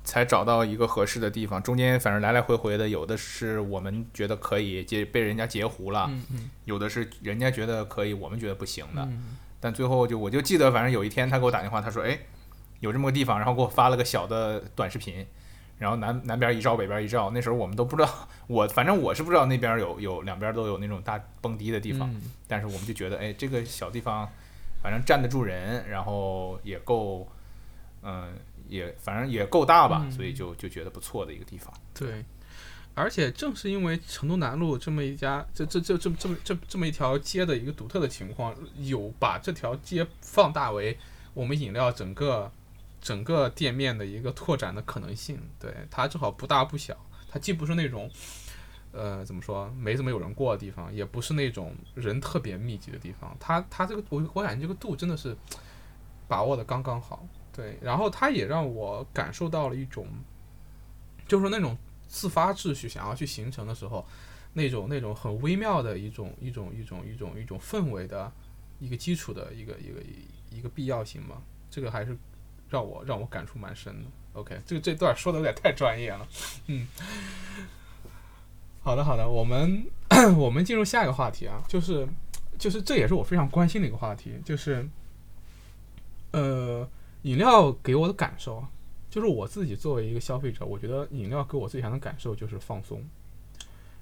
[0.04, 1.62] 才找到一个合适的地方。
[1.62, 9.02] 中间反正来来回回的，有的是我们觉得可以截被人家截胡了，嗯嗯有的是人家觉得可以，我们觉得不行的。
[9.02, 12.16] 嗯但最后就我就记得，反正有一天他给我打电话，他说：“哎，
[12.78, 15.26] 有这么个地方，然后给我发了个小的短视频，
[15.78, 17.30] 然后南南边一照，北边一照。
[17.30, 24.28] 那时候我们都不知道，我反正我是不知道那边有有两边都有那种大蹦迪的地方，嗯但是我们就觉得，哎，这个小地方
[24.82, 27.26] 反正站得住人，然后也够，
[28.02, 28.32] 嗯、
[28.68, 31.72] 也反正也够大吧，嗯所以就就觉得不错的一个地方。
[31.94, 32.24] 对，
[32.94, 40.98] 而且正是因为成都南路这么一家，这这这这这么这这么一条街的一个独特的情况，有把这条街放大为
[41.34, 42.50] 我们饮料整个
[43.08, 45.40] 整个店面的一个拓展的可能性。
[45.58, 46.94] 对，它正好不大不小，
[47.30, 48.10] 它既不是那种。
[48.90, 49.70] 呃，怎么说？
[49.76, 53.36] 没怎么有人过的地方，也不是那种人特别密集的地方。
[53.38, 55.36] 它它这个，我我感觉这个度真的是
[56.26, 57.26] 把握的刚刚好。
[57.52, 60.06] 对，然后它也让我感受到了一种，
[61.26, 64.04] 就是那种自发秩序想要去形成的时候，
[64.54, 68.32] 那种那种很微妙的一种一种一种一种一种氛围的
[68.80, 70.00] 一个基础的一个一个
[70.50, 71.42] 一个必要性吧。
[71.70, 72.16] 这个还是
[72.68, 74.10] 让我让我感触蛮深的。
[74.34, 76.26] OK，这个这段说的有点太专业了，
[76.66, 76.86] 嗯。
[78.80, 79.84] 好的，好的，我们
[80.38, 82.08] 我们进入下一个话题啊，就是
[82.58, 84.88] 就是这也是我非常关心的一个话题，就是
[86.30, 86.88] 呃，
[87.22, 88.68] 饮料给我的感受啊，
[89.10, 93.04] 就是我自己作为一个消费者，我觉得饮料给我最强的感受就是放松。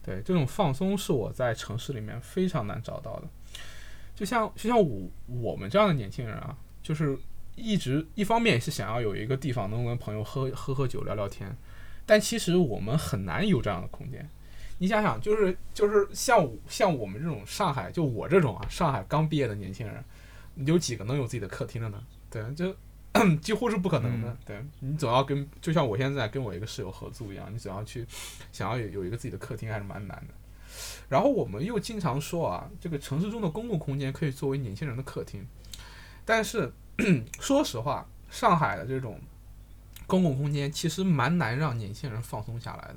[0.04, 3.28] 对，这种放松是我在城市里面非常难找到的。
[4.14, 7.18] 就像就像我我们这样的年轻人啊，就是
[7.56, 11.56] 一直一方面也是想要有一个地方能跟朋友喝喝喝酒聊聊天，
[12.04, 14.28] 但其实我们很难有这样的空间。
[14.78, 20.04] 你想想，就是就是像像我们这种上海，就我这种啊，上海刚毕业的年轻人，
[20.66, 22.04] 有几个能有自己的客厅的呢？
[22.30, 22.76] 对，就
[23.40, 24.28] 几乎是不可能的。
[24.28, 28.06] 嗯对你总要跟，就像我现在跟我一个室友合租一样，你总要去
[28.52, 30.34] 想要有有一个自己的客厅，还是蛮难的。
[31.08, 35.46] 然后我们又经常说啊，这个城市中的公共空间可以作为年轻人的客厅，
[36.26, 36.70] 但是
[37.40, 39.20] 说实话，上海的这种
[40.06, 42.96] 公共空间其实蛮难让年轻人放松下来的。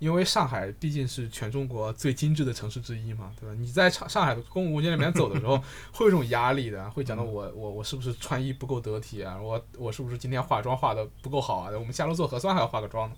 [0.00, 3.54] 因为上海毕竟是全中国最精致的城市之一嘛，对吧？
[3.58, 5.56] 你在上上海的公共空间里面走的时候，
[5.94, 9.40] 会有一种压力的，会讲到我我我是不是穿衣不够得体啊？
[9.40, 11.70] 我我是不是今天化妆化的不够好啊？
[11.72, 13.16] 我们下楼做核酸还要化个妆呢，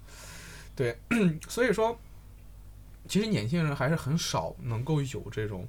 [0.76, 0.96] 对，
[1.48, 1.98] 所以说，
[3.08, 5.66] 其实年轻人还是很少能够有这种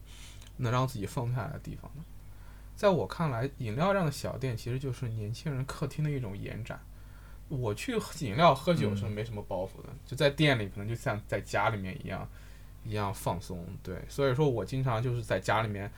[0.57, 2.03] 能让自己放下来的地方的。
[2.77, 6.79] 在我看来，饮料这样的小店其实就是年轻人客厅的一种延展。
[7.49, 12.29] 我去饮料喝酒是没什么包袱的，就在店里可能就像在家里面一样，
[12.85, 13.65] 一样放松。
[13.81, 15.91] 对，所以说我经常就是在家里面，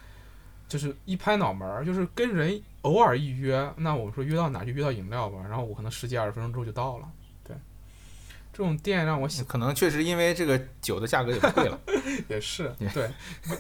[0.70, 7.12] 就是一拍脑门儿，就是跟人偶尔一约，那我们说约到哪就约到饮料吧，然后我可能十几二十分钟之后就到了。
[8.52, 11.80] 对，这种店让我想可能确实因为这个酒的价格也贵了。
[12.28, 13.10] 也是对，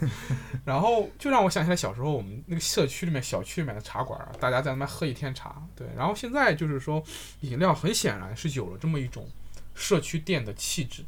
[0.65, 5.61] 然后就让我想起来小时候我们那个社区里面小区里面的茶馆，大家在那边喝一天茶。
[5.75, 7.01] 对，然后现在就是说
[7.41, 9.27] 饮料很显然是有了这么一种
[9.75, 11.03] 社区店的气质，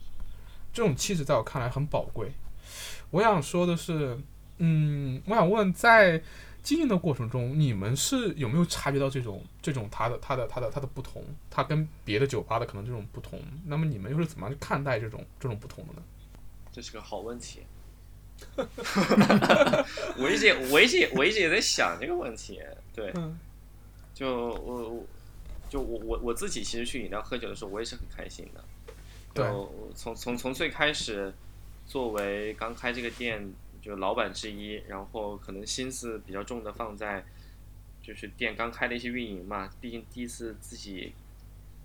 [0.71, 2.31] 这种气质在我看来很宝贵。
[3.09, 4.17] 我想说的是，
[4.59, 6.21] 嗯，我想问在。
[6.63, 11.23] 经营的过程中，你们是有没有察觉到这种这种它的它的它的它的不同？
[11.49, 13.41] 它跟别的酒吧的可能这种不同。
[13.65, 16.03] 那么你们又是怎么样去看待这种这种不同的呢？
[16.71, 17.61] 这是个好问题。
[20.17, 22.59] 我一直我一直我一直也在想这个问题。
[22.93, 23.11] 对，
[24.13, 25.05] 就我我
[25.67, 28.63] 就我我我自己其实去饮料喝酒的时候，我也是很开心的。
[29.33, 29.45] 对，
[29.95, 31.33] 从从从最开始，
[31.87, 33.51] 作为刚开这个店。
[33.81, 37.25] 就是老板之一，然后可能心思比较重的放在，
[38.01, 41.13] 就是店刚开的一些运营嘛，毕竟第一次自己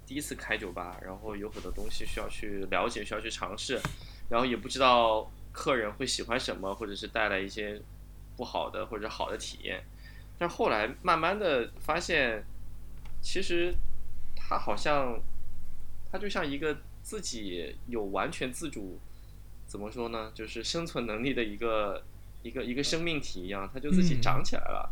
[0.07, 3.81] 第一次开酒吧，然后有很多东西需要去了解，需要去尝试，
[4.29, 7.81] 然后也不知道客人会喜欢什么，或者是带来一些
[8.37, 9.83] 不好的或者好的体验。
[10.39, 12.45] 但后来慢慢的发现，
[13.23, 13.75] 其实
[14.37, 15.19] 他好像
[16.13, 19.01] 他就像一个自己有完全自主。
[19.77, 20.33] 怎么说呢？
[20.35, 22.03] 就是生存能力的一个
[22.43, 24.91] 一个一个生命体一样，它就自己长起来了。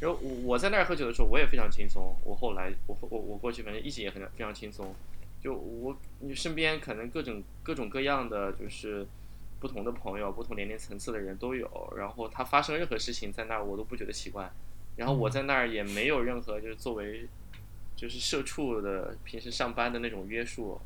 [0.00, 2.16] 然后我我在那儿喝酒的时候，我也非常轻松。
[2.24, 4.92] 我后来我我我过去，反正一直也很非常轻松。
[5.40, 9.06] 就我你身边可能各种各种各样的就是
[9.60, 11.94] 不同的朋友，不同年龄层次的人都有。
[11.96, 14.50] 然后他发生任何事情在那儿，我都不觉得奇怪。
[14.96, 17.28] 然后我在那儿也没有任何就是作为
[17.94, 20.80] 就是社畜的平时上班的那种约束。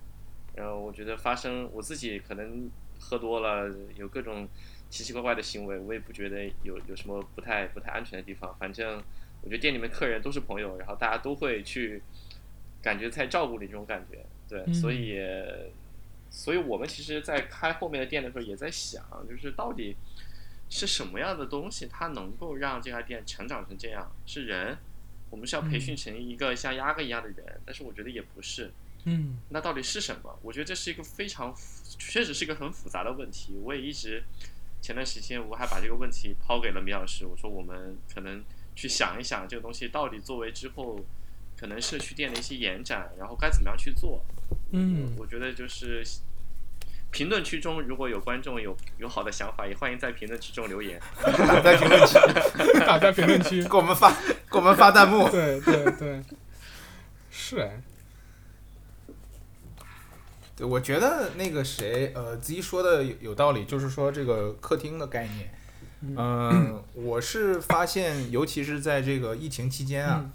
[0.54, 2.68] 然后我觉得发生我自己可能。
[3.00, 4.46] 喝多了有各种
[4.90, 8.54] 奇奇怪怪的行为，我也不觉得有有什么不太不太安全的地方。
[8.58, 9.02] 反正
[9.42, 12.02] 我觉得店里面客人都是朋友，然后大家都会去
[12.82, 15.18] 感觉在照顾你这种感觉，对，所以
[16.30, 19.96] 所以我们其实，在开后面的店的时候也在想，就是到底
[20.68, 24.12] 是什么样的东西，它能够让这家店成长成这样？
[24.26, 24.78] 是人？
[25.30, 27.60] 我们是要培训成一个像鸭哥一样的人？
[27.64, 28.70] 但是我觉得也不是。
[29.04, 30.38] 嗯，那到底是什么？
[30.42, 31.54] 我觉得这是一个非常，
[31.98, 33.58] 确实是一个很复杂的问题。
[33.62, 34.22] 我也一直，
[34.82, 38.44] 前段时间我还把这个问题抛给了米老师，我说我们可能
[38.76, 40.98] 去想一想这个东西到底作为之后
[41.58, 44.24] 可能社区店的一些延展，然后该怎么样去做。
[44.72, 46.04] 嗯，我觉得就是
[47.10, 51.00] 评论区中如果有观众有有好的想法，也欢迎在评论区中留言。
[51.22, 52.14] 打在评论区，
[52.80, 55.28] 打在评论区，给我们发给我们发弹幕。
[55.30, 56.22] 对对对，
[57.30, 57.80] 是哎。
[60.62, 65.50] 我觉得那个谁，呃，Z 说的有有道理，就是说这个客厅的概念，
[66.16, 70.26] 嗯，我是发现，尤其是在这个疫情期间啊，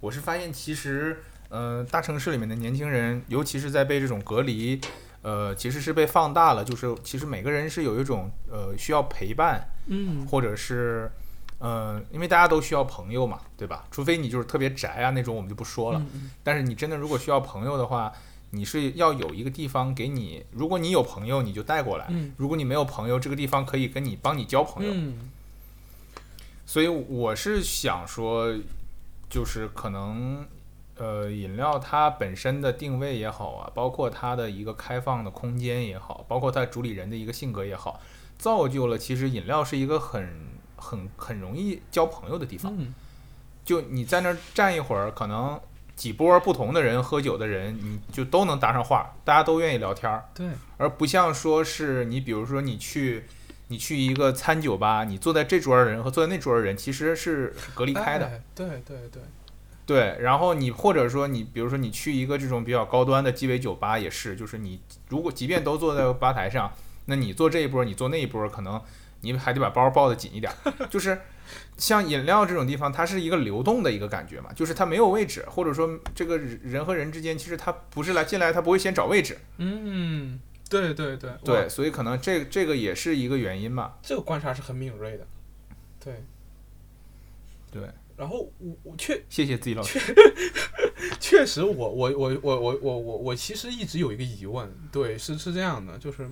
[0.00, 4.80] 我是发现其实，呃，大城市里面的年轻人，尤其是在被这种隔离，
[5.22, 11.10] 呃，其实是被放大了，就是其实每个人是有一种呃需要陪伴，嗯，或者是，
[11.58, 13.84] 呃，因为大家都需要朋友嘛，对吧？
[13.90, 16.02] 除非你就是特别宅啊那种，我们就不说了，
[16.42, 18.12] 但是你真的如果需要朋友的话。
[18.54, 24.92] 你是要有一个地方给你，如果你有朋友，你就带过来；如果你没有朋友，这个地方可以跟你帮你交朋友。
[26.66, 28.54] 所以我是想说，
[29.30, 30.46] 就是可能，
[30.96, 38.02] 呃，饮料它本身的定位也好啊，包括它的一个开放的空间也好，包括它主理人的一个性格也好，
[38.36, 40.28] 造就了其实饮料是一个很
[40.76, 42.76] 很很容易交朋友的地方。
[43.64, 45.58] 就你在那儿站一会儿，可能。
[46.02, 50.24] 几波不同的人喝酒的人，你就都能搭上话，大家都愿意聊天儿。
[50.34, 53.24] 对，而不像说是你，比如说你去，
[53.68, 58.28] 你去一个餐酒吧，你坐在这桌的人和坐在那桌的人其实是隔离开的。
[58.52, 59.22] 对对对，
[59.86, 60.18] 对。
[60.20, 66.72] 然后你或者说你，比如说你去一个这种比较高端的鸡尾酒吧也是，就是你如果即便都坐在吧台上，
[67.04, 68.82] 那你坐这一波，你坐那一波，可能
[69.20, 70.52] 你还得把包抱得紧一点，
[70.90, 71.20] 就是。
[71.78, 79.38] 像饮料这种地方，它是一个流动的一个感觉嘛，就是它没有位置，或者说这个人和人之间，其实他不是来进来，他不会先找位置。
[79.56, 83.94] 嗯，对对对对，所以可能这这个也是一个原因嘛。
[84.02, 85.26] 这个观察是很敏锐的。
[85.98, 86.22] 对，
[87.70, 87.82] 对。
[88.16, 89.98] 然后我我确谢谢自己老师。
[91.18, 96.30] 确实，我我我我我我我我其实一直有一个疑问，对，是是这样的，就是。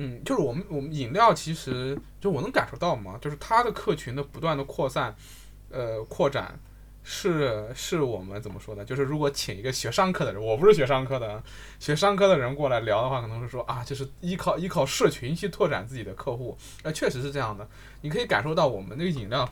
[0.00, 5.12] 嗯，就是我们我们饮料其实就我能感受到嘛，就是它的客群的不断的扩散，
[5.70, 6.56] 呃，扩展
[7.02, 8.84] 是是我们怎么说呢？
[8.84, 11.42] 就是如果请一个学商科的人，我不是学商科的，
[11.80, 17.68] 学商科的人过来聊的话，可能是说啊，就是依靠依靠社群去拓展自己的客户，呃，确实是这样的。
[18.02, 19.50] 你可以感受到我们那个饮料，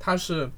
[0.00, 0.50] 它是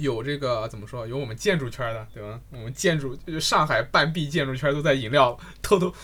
[0.00, 1.06] 有这个怎么说？
[1.06, 2.40] 有我们建筑圈的，对吧？
[2.50, 5.94] 我们建筑就是上海半壁建筑圈都在饮料偷偷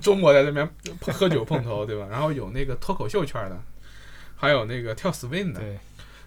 [0.00, 0.68] 中国在那边
[1.12, 2.06] 喝酒碰头，对吧？
[2.10, 3.62] 然后有那个脱口秀圈的，
[4.36, 5.60] 还有那个跳 swing 的。
[5.60, 5.78] 对，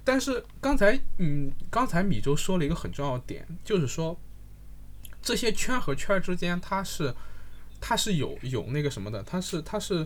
[0.04, 4.20] 但是刚才，嗯，刚才米粥说了一个很重要的点，就是说
[5.22, 7.14] 这些圈和圈之间，它是
[7.82, 10.06] 它是有有那个什么的，它是它是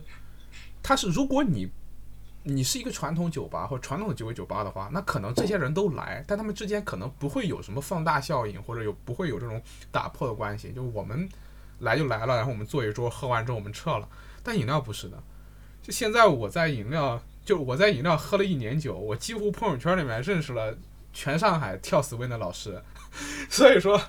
[0.82, 1.70] 它是，如果你
[2.44, 9.62] 你是一个传统酒吧或传统的鸡尾酒吧的话，那可能这些人都来，但他们之间可能不会有什么放大效应，或者有不会有这种
[9.92, 11.30] 打破的关系，就我们
[11.80, 14.08] 来就来了，然后我们坐一桌喝完之后我们撤了。
[14.44, 15.22] 但饮料不是的，
[15.84, 17.22] 就现在我在饮料。
[17.44, 20.78] 就我在饮料喝了一年酒，我几乎朋友圈里面认识了
[21.12, 22.80] 全上海跳 swing 的老师，
[23.50, 24.02] 所以说，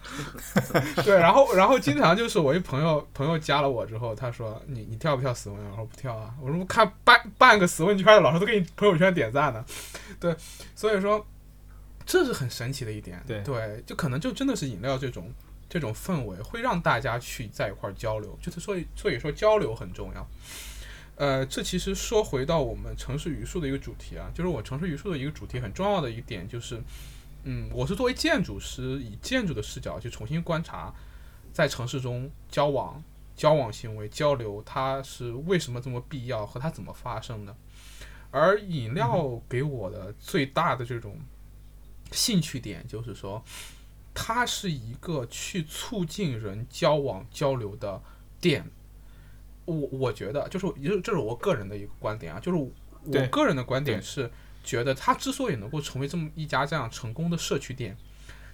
[1.05, 5.57] 对，然后然后经常就是我一朋友朋友加了我之后，他说你你跳不跳 swing？
[5.71, 9.65] 我说不跳啊，我说看半半个 swing 圈的老师都给你朋友圈点赞呢，
[10.21, 10.35] 对，
[10.75, 11.27] 所以说
[12.07, 13.43] 这是很神奇的一点，对。
[13.43, 15.33] 对，就可能就真的是饮料这种
[15.69, 20.29] 这种氛围会让大家去在一块交流，就是所以所以说交流很重要。
[21.17, 26.83] 呃，这其实说回到我们城市语数的一个主题啊，就是我城市语数的一个主题很重要的一点就是，
[27.45, 30.95] 嗯，我是作为建筑师，以建筑的视角去重新观察，
[31.53, 33.03] 在城市中交往、
[33.35, 37.57] 交往行为、交流，它是为什么这么必要和它怎么发生的。
[38.31, 41.19] 而饮料给我的最大的这种
[42.13, 43.43] 兴趣点就是说，
[44.15, 48.01] 它是一个去促进人交往交流的
[48.41, 48.65] 店。
[49.65, 52.59] 我我觉得就是，就这是我个人的一个观点啊，就是
[53.05, 54.31] 我个人的观点是，
[54.63, 57.97] 觉得它之所以能够成为这么一家这样成功的社区店，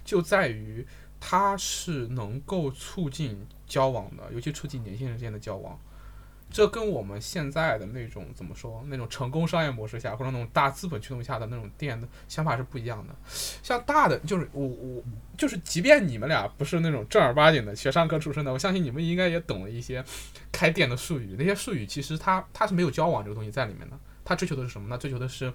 [0.03, 0.85] 就在于
[1.19, 5.79] 它是能够促进交往的，尤其促进年轻人之间的交往。
[6.51, 13.13] 这跟我们现在的那种怎么说，那种成功商业模式下，或者那种大资本驱动下的那种店的想法是不一样的。
[13.61, 15.03] 像大的，就是我我
[15.37, 20.03] 就是，即便你们俩不是那种正儿八经的学商科出身的，我相信你们应该也懂了一些
[20.51, 21.35] 开店的术语。
[21.37, 23.95] 那些术语其实它它是没有交往这个东西在里面的。
[24.25, 24.97] 它追求的是什么呢？
[24.97, 25.53] 追求的是，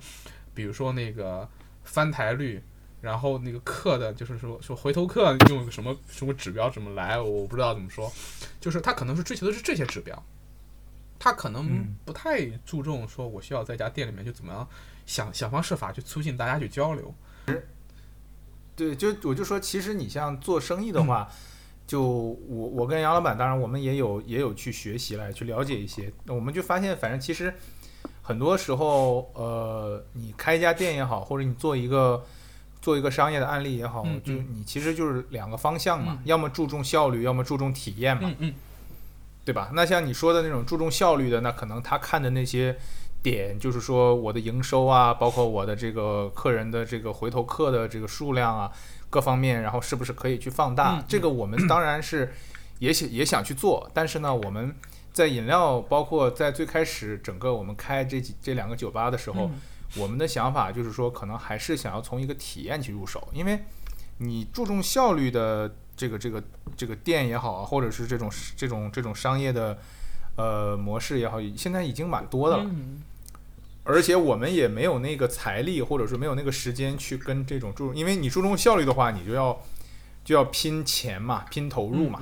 [0.54, 1.48] 比如说那个
[1.82, 2.62] 翻台率，
[3.00, 8.10] 然后那个客的，就是说说回头客用什么什么指标怎么来，我不知道怎么说，
[8.60, 10.22] 就是他可能是追求的是这些指标。
[11.16, 14.68] 他可能不太注重说，我需要在家店里面就怎么样
[15.06, 17.14] 想想方设法去促进大家去交流。
[18.76, 21.30] 对，就我就说，其实你像做生意的话，
[21.86, 27.54] 就我我跟杨老板，当然我们也有也有去学习来去了解一些，我们就发现，反正其实
[28.24, 32.24] 很多时候，呃，你开一家店也好，或者你做一个
[32.82, 38.32] 做一个商业的案例也好，就你其实就是两个方向嘛，要么注重效率，要么注重体验嘛。
[39.44, 39.70] 对吧？
[39.74, 42.74] 那像你说的那种注重效率的，那可能他看的那些
[43.22, 48.72] 点，就是说我的营收啊，包括我的这个客人的这个回头客的这个数量啊，
[49.10, 51.04] 各方面，然后是不是可以去放大？
[51.06, 52.32] 这个我们当然是
[52.78, 54.74] 也想也想去做，但是呢，我们
[55.14, 59.50] 在饮料，包括在最开始整个我们开这几这两个酒吧的时候，
[59.96, 63.60] 我们的想法就是说，可能还是想要从一个体验去入手，因为
[64.18, 65.74] 你注重效率的。
[65.96, 66.42] 这个这个
[66.76, 69.78] 这个店也好啊，或者是这种这种这种商业的
[70.36, 72.68] 呃模式也好，现在已经蛮多的了。
[73.84, 79.62] 而且我们也没有那个财力，或者说没有那个时间去跟这种注，因为你注重效率的话，你就要
[80.24, 82.20] 就要拼钱嘛，拼投入嘛，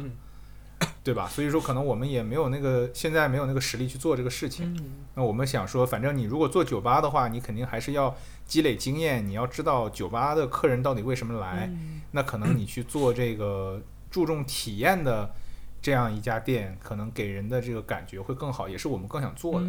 [1.04, 1.28] 对吧？
[1.28, 4.76] 所以说可能我们也没有那个现在没有那个实力去做这个事情。
[5.14, 8.16] 那我们想说，反正你如果做酒吧的话，你肯定还是要
[8.46, 11.70] 积累经验，你要知道酒吧的客人到底为什么来。
[12.12, 13.80] 那可能你去做这个
[14.10, 15.34] 注重体验的
[15.80, 19.66] 这样一家店，可能给人的这个感觉会更好，也是我们更想做的。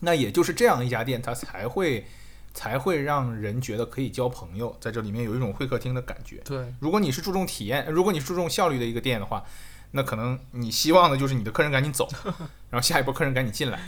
[0.00, 2.06] 那也就是这样一家店，它才会
[2.52, 6.38] 才会让人觉得可以交朋友，在这里面有一种会客厅的感觉。
[6.38, 9.44] 对，如果你是注重体验，如果你注重效率的一个店的话，
[9.92, 12.08] 那可能你希望的就是你的客人赶紧走，
[12.70, 13.80] 然后下一波客人赶紧进来。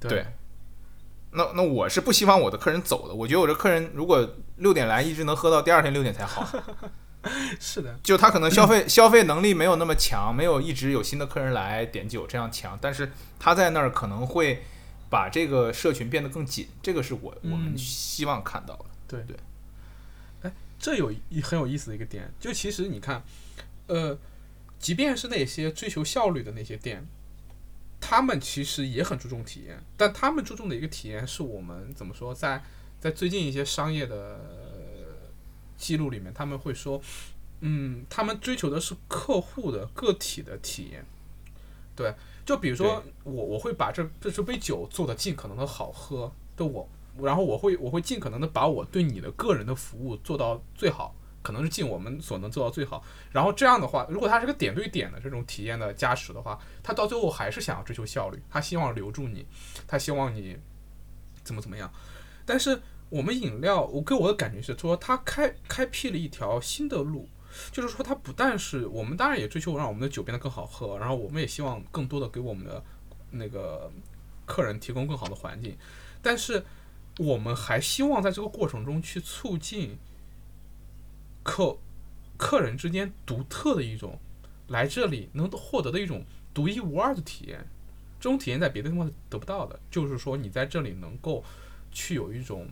[0.00, 0.26] 对。
[1.34, 6.46] 那那我是不希望我的客人走的，我觉得我这客人如果六点来，一直能喝到第二天六点才好。
[7.58, 14.62] 是的，就他可能消费 消费能力没有那么强，没有一直有新的客人来点酒这样强，但是他在那儿可能会
[15.08, 18.84] 把这个社群变得更紧，这个是我我们希望看到的。
[19.08, 19.36] 对对，
[20.42, 23.22] 哎，这有一很有意思的一个点，就其实你看，
[23.86, 24.18] 呃，
[24.82, 27.06] 即便是那些追求效率的那些店。
[28.04, 32.60] 他们其实也很注重体验，但他们注重的一个体验是我们怎么说，在
[33.00, 34.40] 在最近一些商业的
[35.76, 37.00] 记录里面，他们会说，
[37.60, 41.06] 嗯，他们追求的是客户的个体的体验。
[41.94, 42.12] 对，
[42.44, 46.88] 就比如说我我会把这这这杯酒做的尽可能的好喝，对我
[47.20, 53.02] 然后我会我会尽可能的把我对你的个人的服务做到最好，可能是尽我们所能做到最好。
[53.30, 59.46] 然后这样的话，如果它是个点对点的这种体验的加持的话，他到最后还是想要追求效率，他希望留住你，
[59.86, 60.56] 他希望你
[61.42, 61.92] 怎么怎么样。
[62.46, 67.28] 但是我们饮料，我给我的感觉是说，它开开辟了一条新的路，
[67.70, 72.82] 就是说它不但是我们当然也追求让我们的酒变得更好喝，然后我们也希望更多的给我们的
[73.30, 73.90] 那个
[74.46, 75.76] 客人提供更好的环境，
[76.22, 76.64] 但是
[77.18, 79.98] 我们还希望在这个过程中去促进
[81.42, 81.76] 客
[82.36, 84.18] 客人之间独特的一种
[84.68, 87.66] 来这里能获得的一种独一无二的体验。
[88.20, 91.42] 这种体验在别的地方是得不到的，就是说你在这里能够
[91.90, 92.68] 去有一种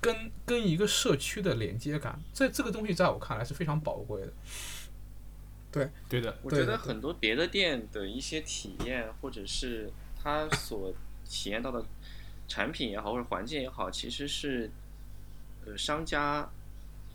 [0.00, 4.32] 跟跟一个社区的连接感，在这个东西在我看来是非常宝贵的。
[5.72, 9.90] 对对的，我觉得很多别的店的一些体验，或者是
[10.22, 10.94] 他所
[11.28, 11.84] 体验到的
[12.46, 14.70] 产品也好，或者环境也好，其实是
[15.66, 16.48] 呃商家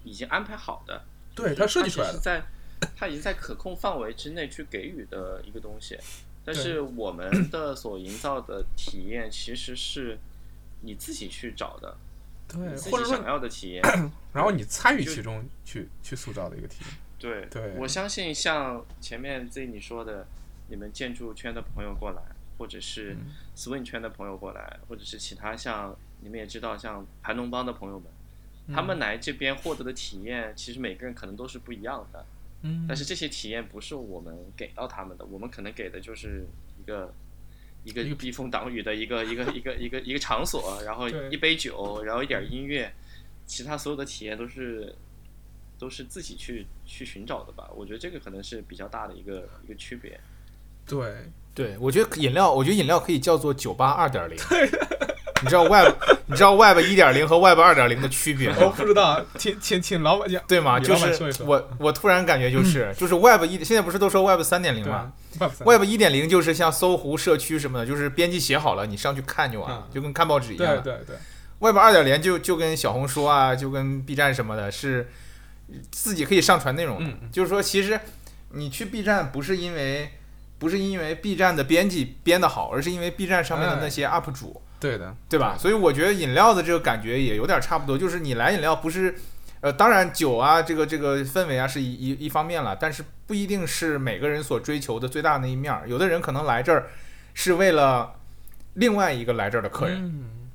[0.04, 1.04] 已经安排好的，
[1.36, 2.44] 对，他设计出来在
[2.96, 5.98] 他已经在可控范围之内去给予的一个东西。
[6.44, 10.18] 但是我们的所营造的体验，其实是
[10.82, 11.96] 你自己去找的，
[12.48, 13.84] 对，自或者想要的体验。
[14.34, 16.90] 然后你参与其中去去塑造的一个体验。
[17.20, 20.26] 对，对我相信像前面 Z 你说的，
[20.70, 22.22] 你们建筑圈的朋友过来，
[22.58, 28.08] 或者是嗯 Swing 圈的朋友过来，或者是其他像你们也知道像盘龙帮的朋友们，
[28.74, 32.26] 他们来这边获得的体验，其实每个人可能都是不一样的。
[32.64, 36.46] 嗯，但是这些体验不是我们给到他们的，我们可能给的就是
[36.80, 37.14] 一个
[37.84, 42.94] 一个一个避风挡雨的一个一个一个一个一个场所， 然后一杯酒，然后一点音乐，
[43.46, 44.96] 其他所有的体验都是
[45.80, 47.68] 都是自己去去寻找的吧。
[47.76, 50.20] 我觉得这个可能是比较大的一个一个区别。
[50.86, 54.38] 对，对，我觉得饮料，我觉得饮料可以叫做酒吧二点零。
[55.42, 55.94] 你知道 Web，
[56.28, 58.70] 你知道 Web 一点零和 Web 二点零的区别吗我？
[58.70, 60.42] 不知道，请请请老板讲。
[60.48, 60.80] 对吗？
[60.80, 70.82] 就是我我突然感觉就是就是 Web 一，现在不是都说 Web 三点零对吗啊，Web 一点零就是像搜狐社区什么的，就是编辑写好了，你上去看就完了，嗯就跟看报纸一样。
[70.82, 71.16] 对对对
[71.60, 75.10] ，Web 二点零就就跟小红书啊，就跟 B 站什么的，是
[75.90, 77.06] 自己可以上传内容的。
[77.10, 78.00] 嗯嗯就是说，其实
[78.52, 80.12] 你去 B 站不是因为
[80.60, 85.56] 不是因为 B 站的编辑编得好，而是因为 B 站上面的那些 UP 主，对的，对吧？
[85.58, 89.16] 所以我觉得饮料的这个感觉也有点差不多，就是你来饮料不是。
[89.62, 95.88] 呃，当然酒啊，这个这个氛围啊是一一一方面了，但是不一定是每个人所追求的最大的那一面儿。
[95.88, 96.88] 有的人可能来这儿
[97.36, 98.16] 是为了
[98.74, 100.50] 另外一个来这儿的客人，嗯，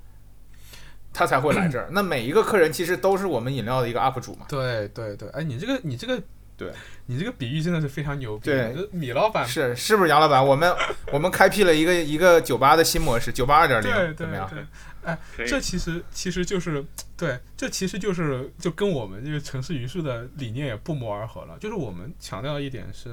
[1.13, 1.87] 他才会来这儿。
[1.93, 4.47] 那每一个客人其实都是我们饮料的一个 UP 主嘛。
[4.49, 6.21] 对对对，哎，你这个你这个，
[6.57, 6.73] 对
[7.05, 8.45] 你这个比喻真的是非常牛逼。
[8.45, 10.45] 对米老板，是是不是杨老板？
[10.45, 10.75] 我们
[11.13, 14.49] 我们开辟了一个一个酒吧的新模式，酒吧二点零，对怎么样？
[14.49, 16.83] 对，可以这其实其实就是
[17.17, 21.59] 对，这其实就是就跟我们这个城市榆树的理念也不谋而合了。
[21.61, 23.11] 就是我们强调一点是，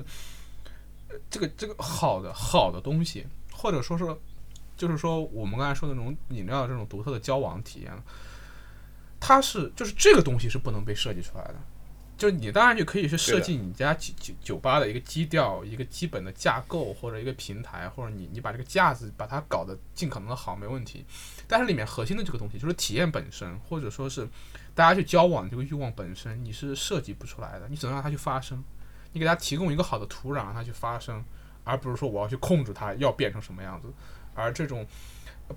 [1.09, 4.05] 呃这个这个好的好的东西，或者说是，
[4.77, 7.91] 就是说我们刚才说的那种饮料这种独特的交往体验，
[9.19, 11.55] 它是就是这个东西是不能被设计出来的。
[12.17, 21.05] 就是你当然就可以去设计你家酒酒酒吧的一个基调、一个基本的架构或者一个平台，或者你你把这个架子把它搞得尽可能的好，没问题。
[21.47, 24.27] 但是里面核心的这个东西就是体验本身，或者说是
[24.73, 28.63] 大家去交往这个欲望本身，你是设计不出来的，你只能让它去发生。
[29.11, 31.23] 你给它提供一个好的土壤，让它去发生，
[31.63, 33.87] 而不是说我要去控制它要变成什么样子。
[34.33, 34.87] 而这种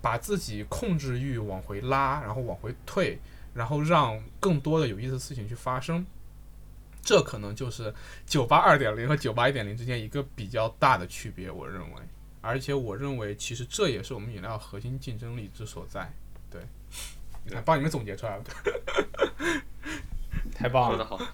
[0.03, 3.19] 把自己控制欲往回拉，然后往回退，
[3.55, 6.05] 然后让更多的有意思的事情去发生，
[7.07, 7.95] 这可能就是
[8.27, 12.03] 酒吧二点零和酒吧一点零之间一个比较大的区别，我认为。
[12.41, 16.13] 而且我认为，其实这也是我们饮料核心竞争力之所在。
[16.51, 16.61] 对，
[17.45, 18.45] 你看，帮你们总结出来了。
[20.53, 20.97] 太棒了！
[20.97, 21.33] 说得好，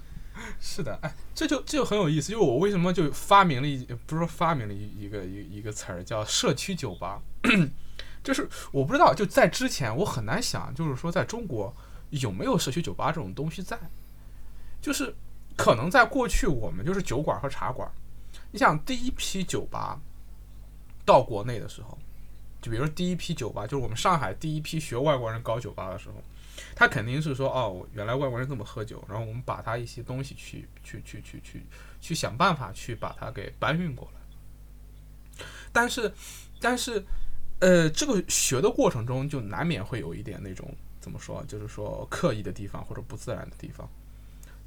[0.61, 2.33] 是的，哎，这就这就很有意思。
[2.33, 7.23] 就我为什么就发明了一，不是说发明了一一个一一个词儿叫社区酒吧，
[8.23, 11.75] 就是我不知道，就在之前我很难想，就是说在中国
[12.11, 13.79] 有没有社区酒吧这种东西在，
[14.81, 15.15] 就是
[15.63, 17.89] 可能在过去我们就是酒馆和茶馆。
[18.51, 20.01] 你想第一批酒吧
[21.05, 21.97] 到国内的时候，
[22.61, 26.17] 就比如说第一批酒吧，就是我们上海第一批学外国人搞酒吧的时候，
[26.75, 31.65] 他肯定是说哦，原来外国人这么喝酒，然后我们把他一些东西去去去去去
[32.01, 35.45] 去想办法去把它给搬运过来。
[35.73, 36.13] 但是，
[36.61, 37.05] 但是，
[37.61, 43.89] 呃，这个学的过程中就难免会有一点那种怎么说，就是说刻意的地方或者不自然的地方。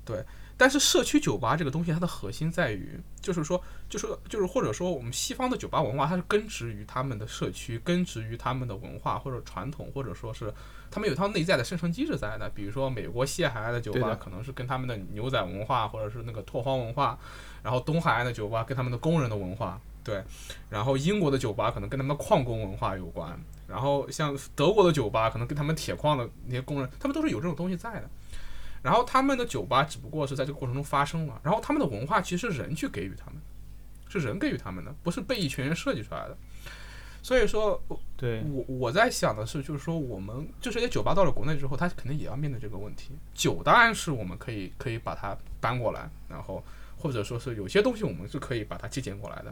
[0.03, 0.23] 对，
[0.57, 10.53] 但是社区酒吧这个东西，它的核心在于，就是说，就是就是或者说，我们西方的酒吧文化，它是根植于他们的社区，根植于他们的文化或者传统，或者说是
[10.89, 12.49] 他们有一套内在的生成机制在的。
[12.51, 17.19] 比如说，美国西海岸的酒吧可能是跟他们的牛仔文化，或者是那个拓荒文化，
[17.61, 20.23] 然后东海岸的酒吧跟他们的工人的文化，对，
[20.69, 23.37] 然后英国的酒吧可能跟他们的矿工文化有关，
[23.67, 28.09] 然后像德国的酒吧可能跟他们铁矿的那些工人，他们都是有这种东西在的。
[28.86, 33.41] 然后他们的酒吧只不过是在这个过程中发生了，然后他们的文化其实是人去给予他们，
[34.07, 36.38] 是人给予他们的，不是被一群人设计出来的。
[37.23, 37.81] 所以说，
[38.15, 43.13] 对，我我在想的是，就是说我们就是这些酒吧到了国内之后，他肯定也要面对这个问题。
[43.33, 46.63] 酒当然是我们可以可以把它搬过来，然后
[46.95, 49.51] 或者说是有些东西我们是可以把它借鉴过来的。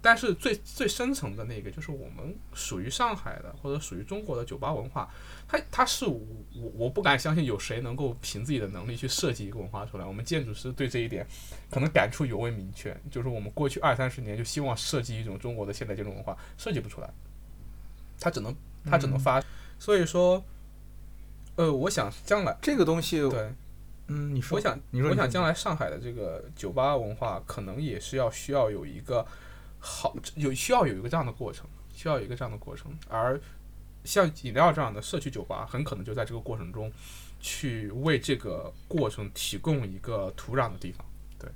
[0.00, 5.08] 但是最最深层的那个，就是我们属于上海的或者属于中国的酒吧文化，
[5.48, 6.20] 它它是我
[6.54, 10.04] 我我不敢相信有谁能够凭自己的能力去设计一个文化出来。
[10.04, 11.26] 我们建筑师对这一点
[11.70, 17.10] 可能感触尤为明确，就是我们过去二三十年就希望设计一种中国的现代建筑文化，设计不出来，
[18.20, 19.42] 它只能它只能发。
[19.80, 20.44] 所以说，
[21.56, 23.52] 呃，我想将来这个东西，对，
[24.06, 29.26] 嗯，你说，我想你说，我想将来上海的这个酒吧文化，可能也是要需要有一个
[29.78, 32.90] 好有需要有一个这样的过程，需要有一个这样的过程。
[33.08, 33.40] 而
[34.04, 36.92] 像饮料这样的社区酒吧，很可能就在这个过程中，
[37.40, 41.04] 去为这个过程提供一个土壤的地方。
[41.38, 41.50] 对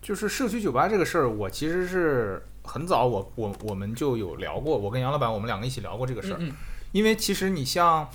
[0.00, 6.36] 就是社区酒吧这个事儿，我其实是很早我我我们就有聊过，我跟杨老板我们两个一起聊过这个事儿。
[6.40, 6.52] 嗯
[6.90, 8.08] 因为其实你像，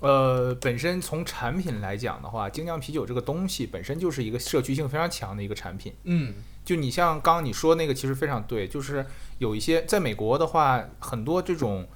[0.00, 5.94] 呃，本身从产品来讲的话，精酿啤酒这个东西本身就是一个社区性非常强的一个产品。
[6.02, 6.34] 嗯
[6.68, 9.06] 就你像刚刚你说那个，其实非常对，就是
[9.38, 11.88] 有一些在美国的话，很多这种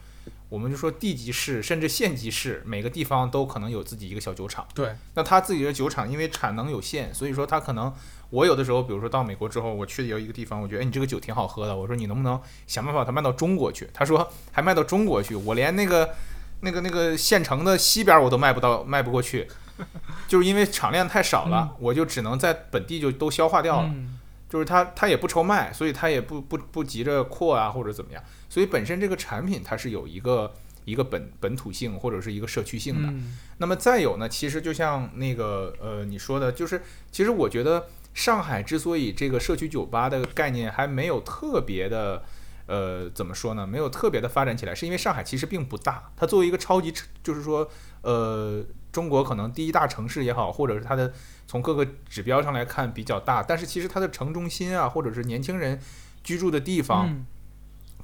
[0.49, 4.67] 我们就说地级市甚至县级市，每个地方都可能有自己一个小酒厂。
[4.75, 7.93] 对，那他自己的酒厂因为产能有限，所以说他可能
[8.31, 13.91] 我有的时候，比如说到美国之后，我去有一个地方，我觉得哎你这个酒挺好喝的，我说你能不能想办法把它卖到中国去？
[13.93, 16.15] 他说还卖到中国去，我连那个
[16.61, 19.47] 那个那个县城的西边我都卖不到，卖不过去，
[20.27, 23.91] 就是因为产量太少了，我就只能在本地就都消化掉了。
[23.93, 24.19] 嗯
[24.53, 30.53] 就是它它也不愁卖，所以它也不不不急着扩啊或者怎么样，所以本身这个产品它是有一个
[30.85, 33.09] 一个本本土性或者是一个社区性的。
[33.09, 42.23] 嗯那么再有呢，其实就像那个呃你说的，就是其实我觉得上海之所以这个社区酒吧的概念还没有特别的。
[42.67, 43.67] 呃，怎么说呢？
[43.67, 46.11] 没有特别的发展起来，是因为上海其实并不大。
[46.17, 47.69] 它作为一个超级城，就是说，
[48.03, 51.13] 呃，中国可能第一大城市也好，或者是它的
[51.53, 55.79] 从各个指标上来看比较大，但是其实它的城中心啊，或者是年轻人
[56.25, 57.27] 居住的地方，嗯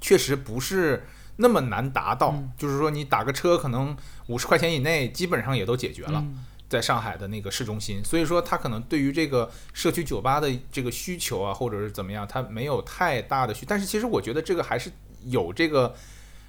[0.03, 2.33] 确实不是那么难达到。
[2.33, 3.97] 嗯就是说，你打个车可能
[4.27, 6.21] 五十块钱以内，基本上也都解决了。
[6.21, 13.65] 嗯在上海的那个市中心，所以说它可能对于这个社区酒吧的这个需求啊，或者是怎么样，它没有太大的需。
[13.65, 14.93] 但是其实我觉得这个还是
[15.25, 15.95] 有这个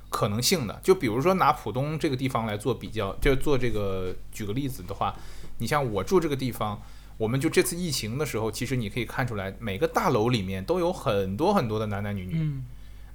[0.09, 0.77] 可能性的。
[0.83, 5.15] 就比如说拿浦东这个地方来做比较，就做这个举个例子的话，
[5.59, 6.81] 你像我住这个地方，
[7.17, 12.65] 我们就这次疫情的时候，其实你可以看出来，每个大楼里面都有很多很多的男男女女，嗯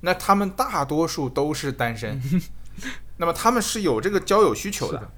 [0.01, 2.21] 那他们大多数都是单身，
[3.17, 5.11] 那么他们是有这个交友需求的的。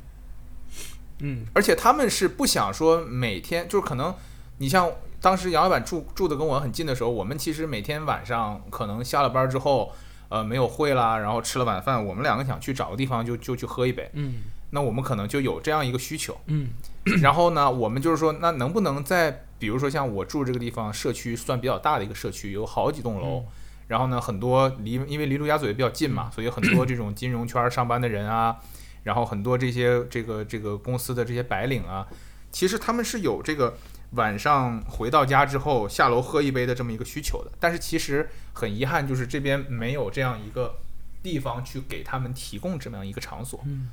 [1.18, 4.14] 嗯而且他们是不想说每天，就是可能
[4.58, 4.88] 你像
[5.20, 9.92] 当时杨老板住住的跟我很近的时候，我们其实每天晚上可能下了班之后，
[10.28, 14.34] 呃，没有会啦，然后吃了晚饭，我们两个想去找个地方就就去喝一杯，嗯
[14.70, 16.38] 那我们可能就有这样一个需求。
[16.46, 16.68] 嗯
[17.22, 23.44] 然后呢，我们就是说，那能不能在比如说像我住这个地方，社区算比较大的一个社区，有好几栋楼。
[23.88, 28.56] 然后呢，很多离因为离陆家嘴比较近嘛，所以很多这种金融圈上班的人啊，
[29.04, 32.04] 然后很多这些这个这个公司的这些白领啊，
[32.50, 33.78] 其实他们是有这个
[34.10, 37.52] 晚上回到家之后下楼喝一杯的这么一个需求的。
[37.60, 40.80] 但是其实很遗憾，就是这边没有这样一个
[41.22, 43.60] 地方去给他们提供这么样一个场所。
[43.66, 43.90] 嗯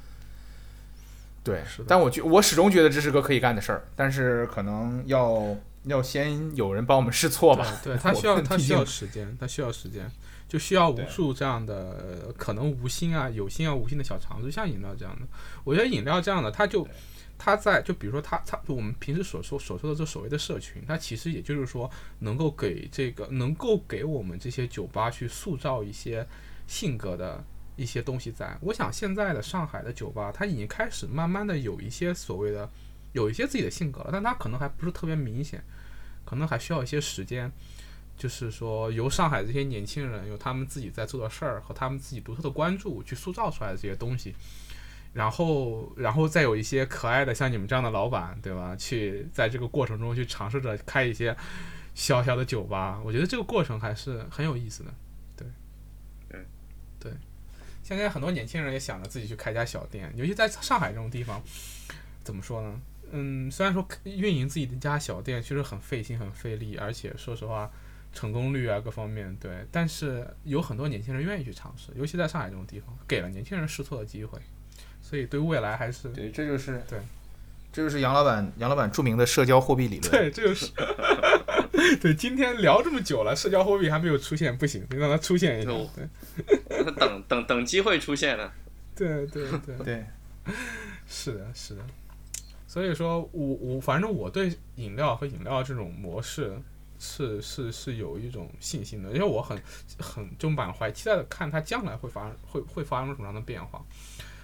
[1.43, 7.67] 对是的，但我觉我始终觉得这是个可以干的事儿，但是可能要要先有人帮我们试错吧。
[7.83, 10.09] 对， 它我需要们毕竟它需要时间，他需要时间，
[10.47, 11.75] 就需要无数这样的
[12.25, 15.27] 呃可能无心啊、有心啊、无心的小尝试，像饮料这样的。
[15.65, 16.87] 我觉得饮料这样的，它就
[17.37, 26.25] 它在就比如说它它我们平时所说所说的这所谓的社群，它其实也就是说能够给这个能够给我们这些酒吧去塑造一些
[26.67, 27.43] 性格的。
[27.75, 32.69] 一些东西在，我想现在的上海的酒吧，它已经开始慢慢的有一些所谓的，
[33.13, 35.63] 有一些自己的性格了，但它可能还不是特别明显，
[36.25, 37.51] 可能还需要一些时间。
[38.15, 44.35] 就是说，由上海这些年轻人有他们自己在做的事儿和他们自己独特的关注去塑造出来的这些东西，
[45.13, 48.75] 然后然后再有一些可爱的像你们这样的老板，对吧？
[48.75, 51.35] 去在这个过程中去尝试着开一些
[51.95, 54.93] 小小的酒吧，我觉得这个过程还是很有意思的。
[55.35, 55.47] 对，
[56.29, 56.45] 对，
[56.99, 57.11] 对。
[57.83, 61.43] 现在很多年轻人也想着自己去开家小店，尤其在上海这种地方，
[62.23, 62.79] 怎么说呢？
[63.11, 67.69] 嗯，虽然说运营自己的家小店确实很费心、很费力，而且说实话，
[68.11, 74.39] 成功率啊各方面对，但是有很多年轻人愿意去尝试，尤其在上海这种地方，给了年轻人试错的机会，
[75.01, 76.97] 所以对未来还是对，这就是对，
[77.71, 80.09] 这就是杨老板杨老板著名的社交货币理论。
[80.09, 80.71] 对，这就是
[82.01, 82.13] 对。
[82.15, 85.71] 今天聊这么久了，社交货币还没有出现，不行，得让它出现一下。
[85.95, 88.53] 对，等等等机会出现了。
[88.95, 90.05] 对对对对，
[91.07, 91.85] 是的，是的。
[92.67, 96.57] 所以说我我反正我对饮料和饮料这种模式
[96.97, 99.61] 是是是有一种信心的，因为我很
[99.99, 103.83] 很就满怀期待的看它将来会发生会会发生什么样的变化。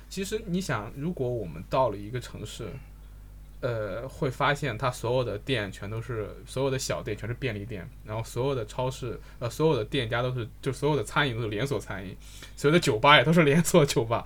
[0.10, 2.68] 其实你想，如果我们到了一个城市，
[3.62, 12.16] 呃，会发现它所有的店全都是所有的小店全是便利店，然后所有的超市呃所有的店家都是就所有的餐饮都是连锁餐饮，
[12.56, 14.24] 所有的酒吧也都是连锁酒吧，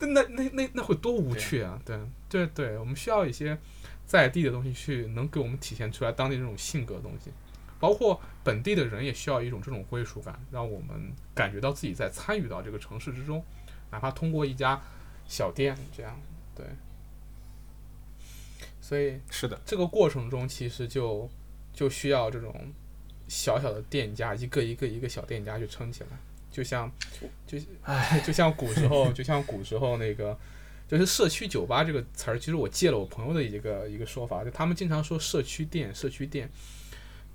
[0.00, 1.80] 那那那那那会多无趣啊！
[1.84, 3.58] 对对对，我们需要一些
[4.04, 7.30] 在地的东西去能给我们体现出来当地这种性格的东西，
[7.80, 13.42] 包括本地的人也需要一种这种归属感，让我们感觉到自己在参与到这个城市之中，
[13.90, 14.78] 哪怕通过一家
[15.26, 16.20] 小店这样，
[16.54, 16.66] 对。
[18.86, 21.26] 所以是的，这个过程中其实就
[21.72, 22.54] 就需要这种
[23.28, 26.08] 小小的店家，一个一个一个小店家去撑起来，
[26.50, 26.92] 就像
[27.46, 30.38] 就唉，就像古时候， 就像古时候那个，
[30.86, 36.46] 就是社区酒吧这个词儿，其实我借了我朋友的一个一个说法，就他们经常说社区店，社区店，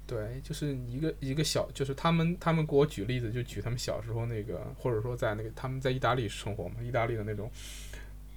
[0.05, 7.49] 对，就是一个一个小，就是他们他们给我举例子，就举他们小时候那个，或者说在那个他们在意大利生活嘛，意大利的那种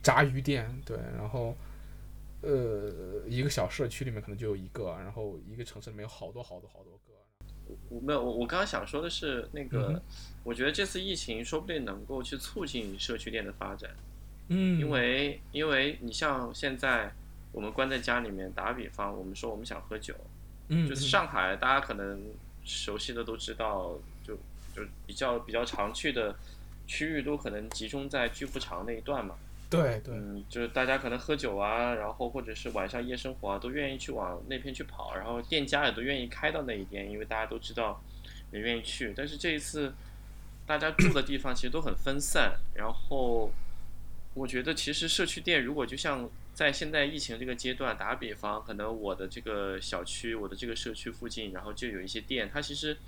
[0.03, 1.55] 炸鱼店，对，然后。
[2.43, 7.13] 呃，一个小社区里面可能就有一个，然后一个城市里面有好多好多好多个。
[7.89, 10.03] 我没有，我我刚刚想说的是那个，
[10.43, 13.91] 我觉得这次疫情说不定能够去促进社区店的发展。
[14.49, 17.13] 嗯，因为因为你像现在
[17.53, 20.15] 我们关在家里面，打个比方，我们说我们想喝酒，
[20.69, 22.21] 嗯，就是上海大家可能
[22.65, 24.35] 熟悉的都知道，就
[24.75, 26.35] 就比较比较常去的
[26.89, 29.37] 区域都可能集中在巨富长那一段嘛。
[29.73, 38.05] 对对，嗯，就是大家可能喝酒啊，然后或者是晚上夜生活啊，都愿意去往那边去跑，然后店家也都愿意开到那一边，因为大家都知道，
[38.53, 39.15] 也愿意去。
[39.17, 39.95] 但是这一次，
[40.67, 43.51] 大家住的地方其实都很分散，然后
[44.35, 52.99] 我觉得其实社区店如果就像在现在疫情这个阶段，打个比方，可能我的这个小区、我的这个社区附近，然后就有一些店，它其实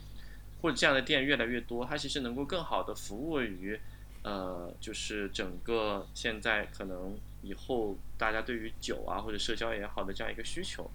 [0.63, 3.79] 或者这样的店越来越多，它其实能够更好的服务于。
[4.25, 10.91] 呃，就是整个现在可能以后大家对于酒啊或者社交也好的这样一个需求，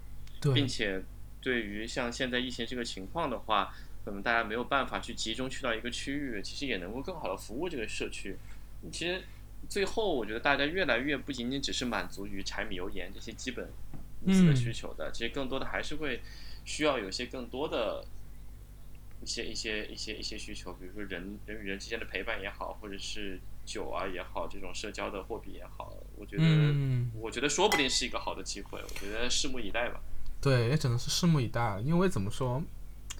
[0.52, 1.00] 并且
[1.40, 3.72] 对于像现在疫情这个情况的话，
[4.04, 8.36] 可能大家没有办法去集中去到一个区域，其实也能够更好的服务这个社区。
[8.90, 9.22] 其实
[9.68, 13.68] 最后我觉得大家越来越不仅仅只是满足于柴米油盐这些基本
[14.26, 16.20] 物资的需求的，其实更多的还是会
[16.64, 18.04] 需要有些更多的。
[19.22, 26.44] 一些一些一些一些需求，比如说人人与人之间的陪伴也好，或者是酒啊也好，这种社交的货币也好，我觉得，
[27.14, 30.00] 我觉得说不定是一个好的机会，我觉得拭目以待吧。
[30.40, 32.62] 对，也只能是拭目以待了，因为怎么说，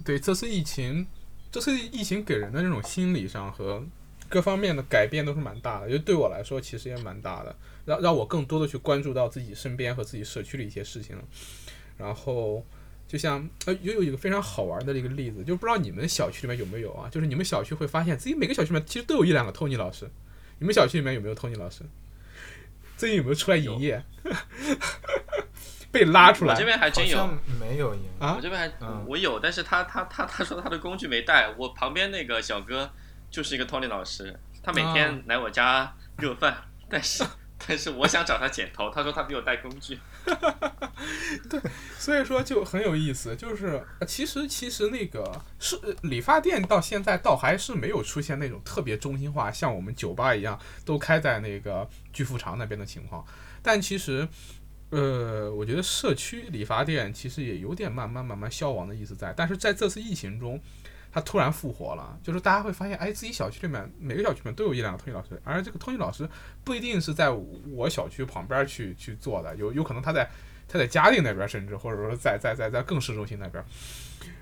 [0.03, 1.07] 对这次疫情，
[1.53, 3.85] 这次疫情给人的那种心理上和
[4.29, 11.17] 各方面的改变都是蛮大的，因为对我来说其实也蛮大的，让让我更多的去关注到自己身边和自己社区的一些事情，
[11.99, 12.65] 然后。
[13.11, 17.11] 就像呃，有有一个非常好玩的一个例子，就不知道你们小区里面有没有啊？
[17.11, 20.09] 就是你们小区会发现自己每个小区里面其实都有一两个托尼老师。
[20.61, 21.83] 你们小区里面有没有托尼老师？
[22.97, 24.01] 最近有没有出来营业？
[25.91, 26.55] 被拉出来？
[26.55, 28.35] 我这边还真有，没有营啊？
[28.37, 28.73] 我这边还
[29.05, 31.53] 我有，但是他他他他说他的工具没带。
[31.59, 32.89] 我旁边那个小哥
[33.29, 36.57] 就是一个托尼老师，他每天来我家热饭，
[36.89, 37.25] 但是。
[37.69, 39.99] 但是我想找他剪头，他说他没有带工具。
[41.49, 41.61] 对，
[41.99, 53.25] 所以说就很有意思，就是其实其实那个是理发店到现在倒还是没有出现那种特别中心化，像我们酒吧一样都开在那个巨富长那边的情况。
[53.63, 54.27] 但其实，
[54.91, 59.33] 呃，我觉得社区理发店其实也有点慢慢慢慢消亡的意思在。
[59.37, 60.61] 但是在这次疫情中。
[61.13, 66.29] 他突然复活了，就是大家会发现，哎，自己小区里面每个小区里面都有一两个托尼老师，而这个托尼老师
[66.63, 70.29] 不一定是在我小区旁边去去做的，有有可能他在
[70.69, 73.65] 他在嘉定那边，甚至或者说在在在在更市中心那边。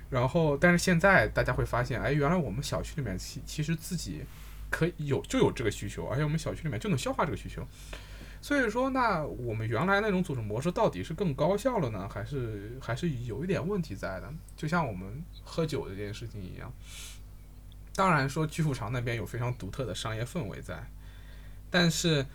[0.09, 4.23] 然后，但是现在大家会发现，哎，原来我们小区里面其其实自己
[4.69, 7.67] 可以有就有这个需求，而且我们小区里面就能消化这个需求。
[8.41, 14.33] 所以说，那我们原来那种组织模式到底是更高效了呢，还是还是有一点问题在的？
[14.55, 16.71] 就像我们喝酒这件事情一样。
[17.95, 20.81] 当然说巨富场那边有非常独特的商业氛围在，
[21.69, 22.25] 但是，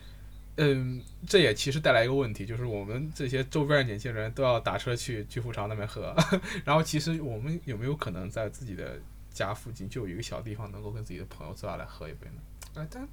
[0.56, 6.14] 嗯，这也其实带来一个问题，就是我们这些周边的年轻人都要打车去巨富场那边喝，
[6.66, 9.00] 然后其实我们有没有可能在自己的
[9.30, 12.42] 家附近就有一个小地方能够跟自己的朋友坐下来喝一杯呢？
[12.74, 13.08] 哎，但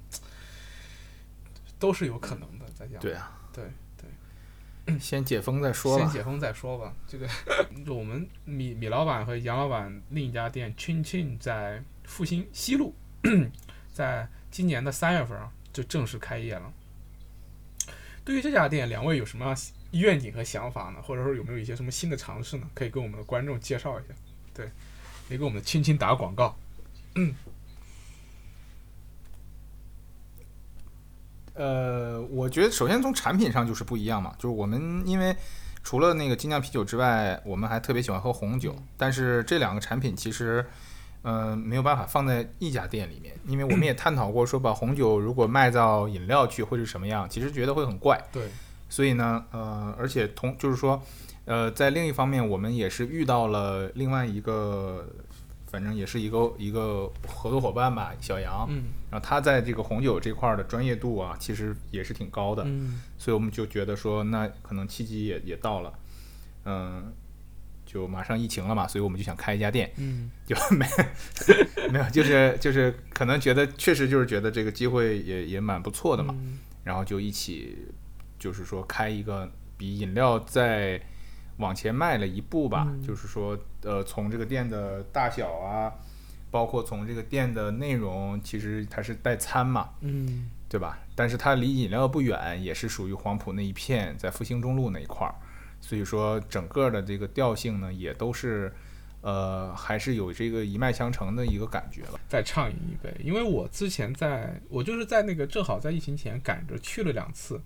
[1.82, 3.64] 都是有可能的，在家对啊，对
[5.00, 6.04] 先解封再说吧。
[6.04, 6.94] 先解封再说吧。
[7.08, 7.28] 这个
[7.84, 12.94] 就我们米米老板和杨老板另一家店 Chin Chin 在复兴西路，
[13.92, 16.72] 在今年的三月份啊就正式开业了。
[18.24, 19.52] 对于这家店，两位有什么
[19.90, 21.02] 愿景和想法呢？
[21.02, 22.70] 或者说有没有一些什么新的尝试呢？
[22.74, 24.14] 可以跟我们的观众介绍一下。
[24.54, 24.70] 对，
[25.28, 26.56] 也给我们的亲亲打个广告。
[31.54, 35.36] 呃，我觉得首先从产品上就是不一样嘛，就是我们因为
[35.82, 40.64] 除了那个精酿啤酒之外，我们还特别喜欢喝红酒，但是这两个产品其实，
[41.22, 48.44] 呃，没有办法放在一家店里面，因为我们也探讨过说把红酒如果卖到饮料去会是什么样，其实觉得会很怪，对，
[48.88, 51.02] 所以呢，呃，而且同就是说，
[51.44, 55.06] 呃，在另一方面，我们也是遇到了另外一个，
[55.72, 58.84] 反正也是一个一个合作伙伴吧，小杨，嗯。
[59.10, 63.00] 然后他在这个红酒这块儿的专业度啊，其实也是挺高的，嗯。
[63.16, 65.94] 所以我们就觉得说，那可能契机也也到了，
[66.66, 67.10] 嗯，
[67.86, 70.30] 就马上疫情了嘛，所以我们就想开一家店，嗯。
[70.46, 70.86] 就没
[71.90, 76.58] 没有，就是就是可能觉得确实就是觉得这个机会也也蛮不错的嘛，嗯。
[76.84, 77.78] 然后就一起
[78.38, 81.00] 就是说开一个比饮料再
[81.62, 85.90] 往前迈了一步吧，嗯就是说呃从这个店的大小啊，
[86.50, 90.98] 包括从这个店的内容，其实它是代餐嘛，嗯对吧？
[91.14, 95.34] 但是它离饮料不远，也是属于黄埔那一片，在复兴中路那一块儿，
[95.80, 98.72] 所以说整个的这个调性呢，也都是，
[99.20, 102.18] 呃，还是有这个一脉相承的一个感觉了。
[102.26, 107.60] 再畅饮一杯，因为我之前在我就是在那个正好在疫情前赶着去了两次，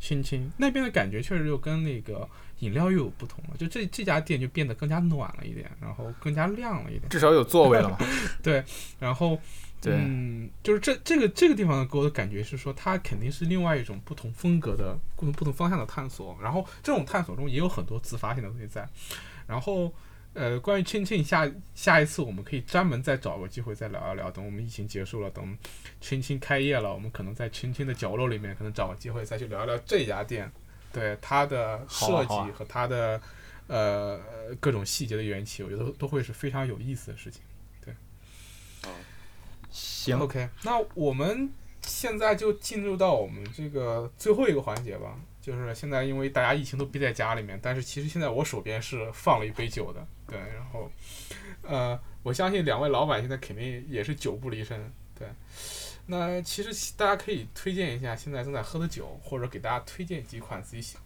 [0.00, 2.26] 亲亲那边的感觉确实就跟那个
[2.60, 7.98] 饮料又有不同了，就这这家店就变得更加暖了一点，然后更加亮了一点，至少有座位了嘛。
[8.42, 8.64] 对
[8.98, 9.38] 然后
[9.80, 16.36] 对嗯，就是这这个这个地方给我的感觉是说，它肯定是另外一种不同风格的、不同不同方向的探索。
[16.42, 18.88] 然后这种探索中也有很多自发性的东西在。
[19.46, 19.92] 然后
[20.32, 24.30] 呃，关于亲亲下下一次我们可以专门再找个机会再聊一聊。
[24.30, 25.56] 等我们疫情结束了，等
[26.00, 30.50] 亲亲开业了，我们可能在亲亲的角落里面，可能找个机会再去聊一聊这家店，
[30.98, 33.20] 对它的设计和它的
[33.66, 34.18] 呃
[34.58, 37.42] 各种细节的缘起，我觉得都都会是非常有意思的事情。
[37.84, 37.94] 对
[39.70, 45.18] 行，OK，那我们现在就进入到我们这个最后一个环节吧。
[45.42, 50.90] 就是现在，因为大家疫情都憋在家里面，但是其实现在我手边是放了一杯酒的，对，然后，
[51.62, 55.28] 呃，我相信两位老板现在肯定也是酒不离身，对。
[56.06, 60.96] 那其实大家可以推荐一下现在正在喝的酒，或者给大家推荐几款自己喜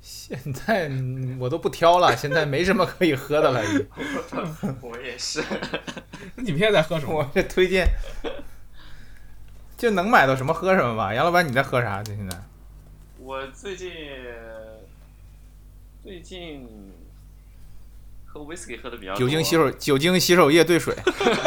[0.00, 3.60] 现在嗯我都不挑了，现在没什么可以喝的了，
[4.80, 5.42] 我也是，
[6.36, 7.14] 那你们现在在喝什么？
[7.14, 7.86] 我这推荐
[9.76, 11.12] 就能买到什么喝什么吧。
[11.12, 12.02] 杨老板，你在喝啥？
[12.02, 12.40] 就现在？
[13.18, 13.90] 我最近
[16.02, 16.66] 最近
[18.38, 20.94] 喝 whisky 喝的比较多，酒精洗手酒精洗手液兑水。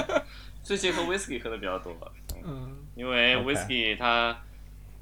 [0.63, 1.95] 最近喝 whisky 喝的比较多，
[2.43, 4.37] 嗯因为 whisky 它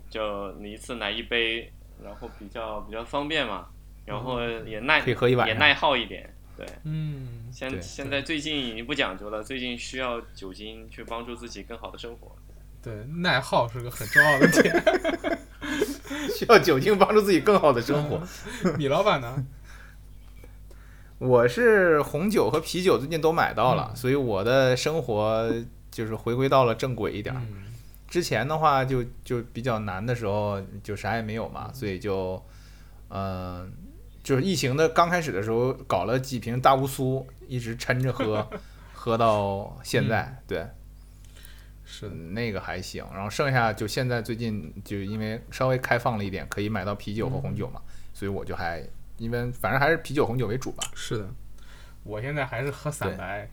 [0.09, 1.71] 就你一次来一杯，
[2.03, 3.67] 然后比较比较方便嘛，
[4.05, 6.33] 然后也耐可以喝一晚也耐耗一点。
[6.55, 12.35] 对，嗯现现在最近已经不讲究了，最近需要酒精去帮助自己更好的生活。
[12.81, 15.39] 对，耐耗是个很重要的点。
[16.35, 18.21] 需要酒精帮助自己更好的生活。
[18.77, 19.45] 米老板呢？
[21.19, 23.95] 我是红酒和啤酒最近都买到了，嗯。
[23.95, 25.53] 所以我的生活
[25.91, 27.41] 就是回归到了正轨一点儿。
[27.51, 27.65] 嗯。
[28.07, 32.43] 之前的话就就比较难的时候，就啥也没有嘛，所以就，
[33.09, 33.71] 嗯、
[34.23, 38.49] 就是疫情的刚开始的时候，搞了几瓶大乌苏，一直抻着喝，
[38.95, 40.65] 喝到现在，对，
[41.85, 43.05] 是，那个还行。
[43.13, 47.79] 然后剩下就现在最近就因为稍微开放了一点，可以买到啤酒和红酒嘛，
[48.11, 48.81] 所以我就还
[49.19, 50.83] 因为反正还是啤酒红酒为主吧。
[50.95, 51.29] 是的，
[52.03, 53.47] 我现在还是喝散白，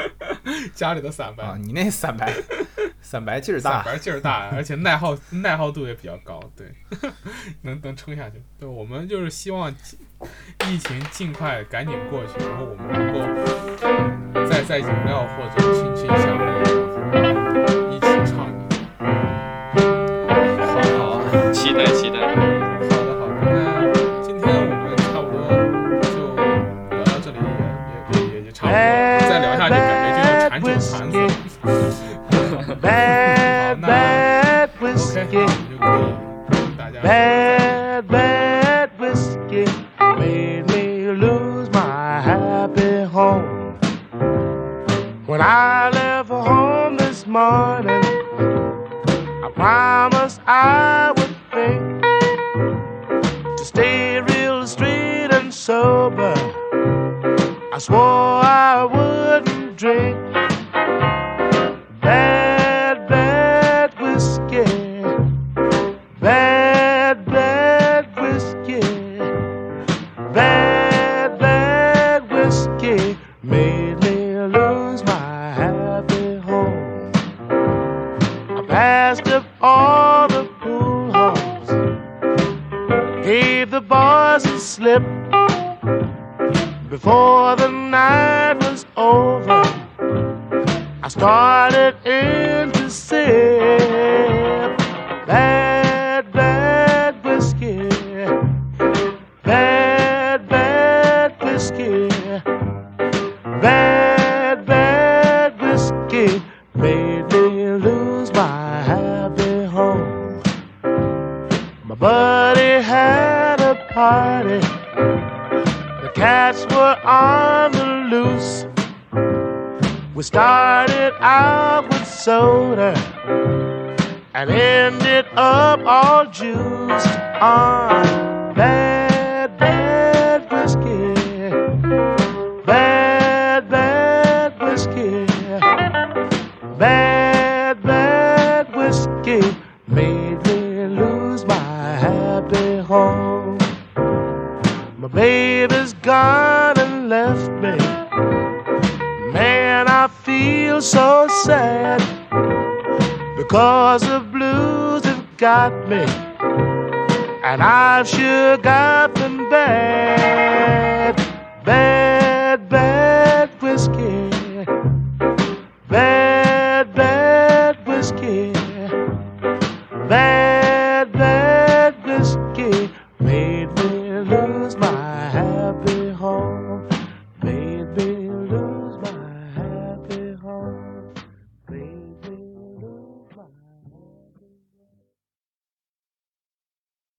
[0.74, 2.34] 家里的散白，啊，你那散白，
[3.00, 6.72] 散白劲儿大，散白劲儿大，而且耐耗耐耗度也比较高，对，
[7.62, 8.42] 能能撑下去。
[8.58, 9.70] 对，我们就是希望
[10.66, 16.63] 疫情尽快赶紧过去，然后我们能够再在饮料或者亲亲相依，一起畅饮。
[32.84, 35.46] Bad, bad whiskey.
[37.02, 39.64] Bad, bad whiskey
[40.18, 43.78] made me lose my happy home.
[45.24, 48.04] When I left home this morning,
[49.42, 52.02] I promised I would think
[53.56, 56.34] to stay real straight and sober.
[57.72, 60.23] I swore I wouldn't drink.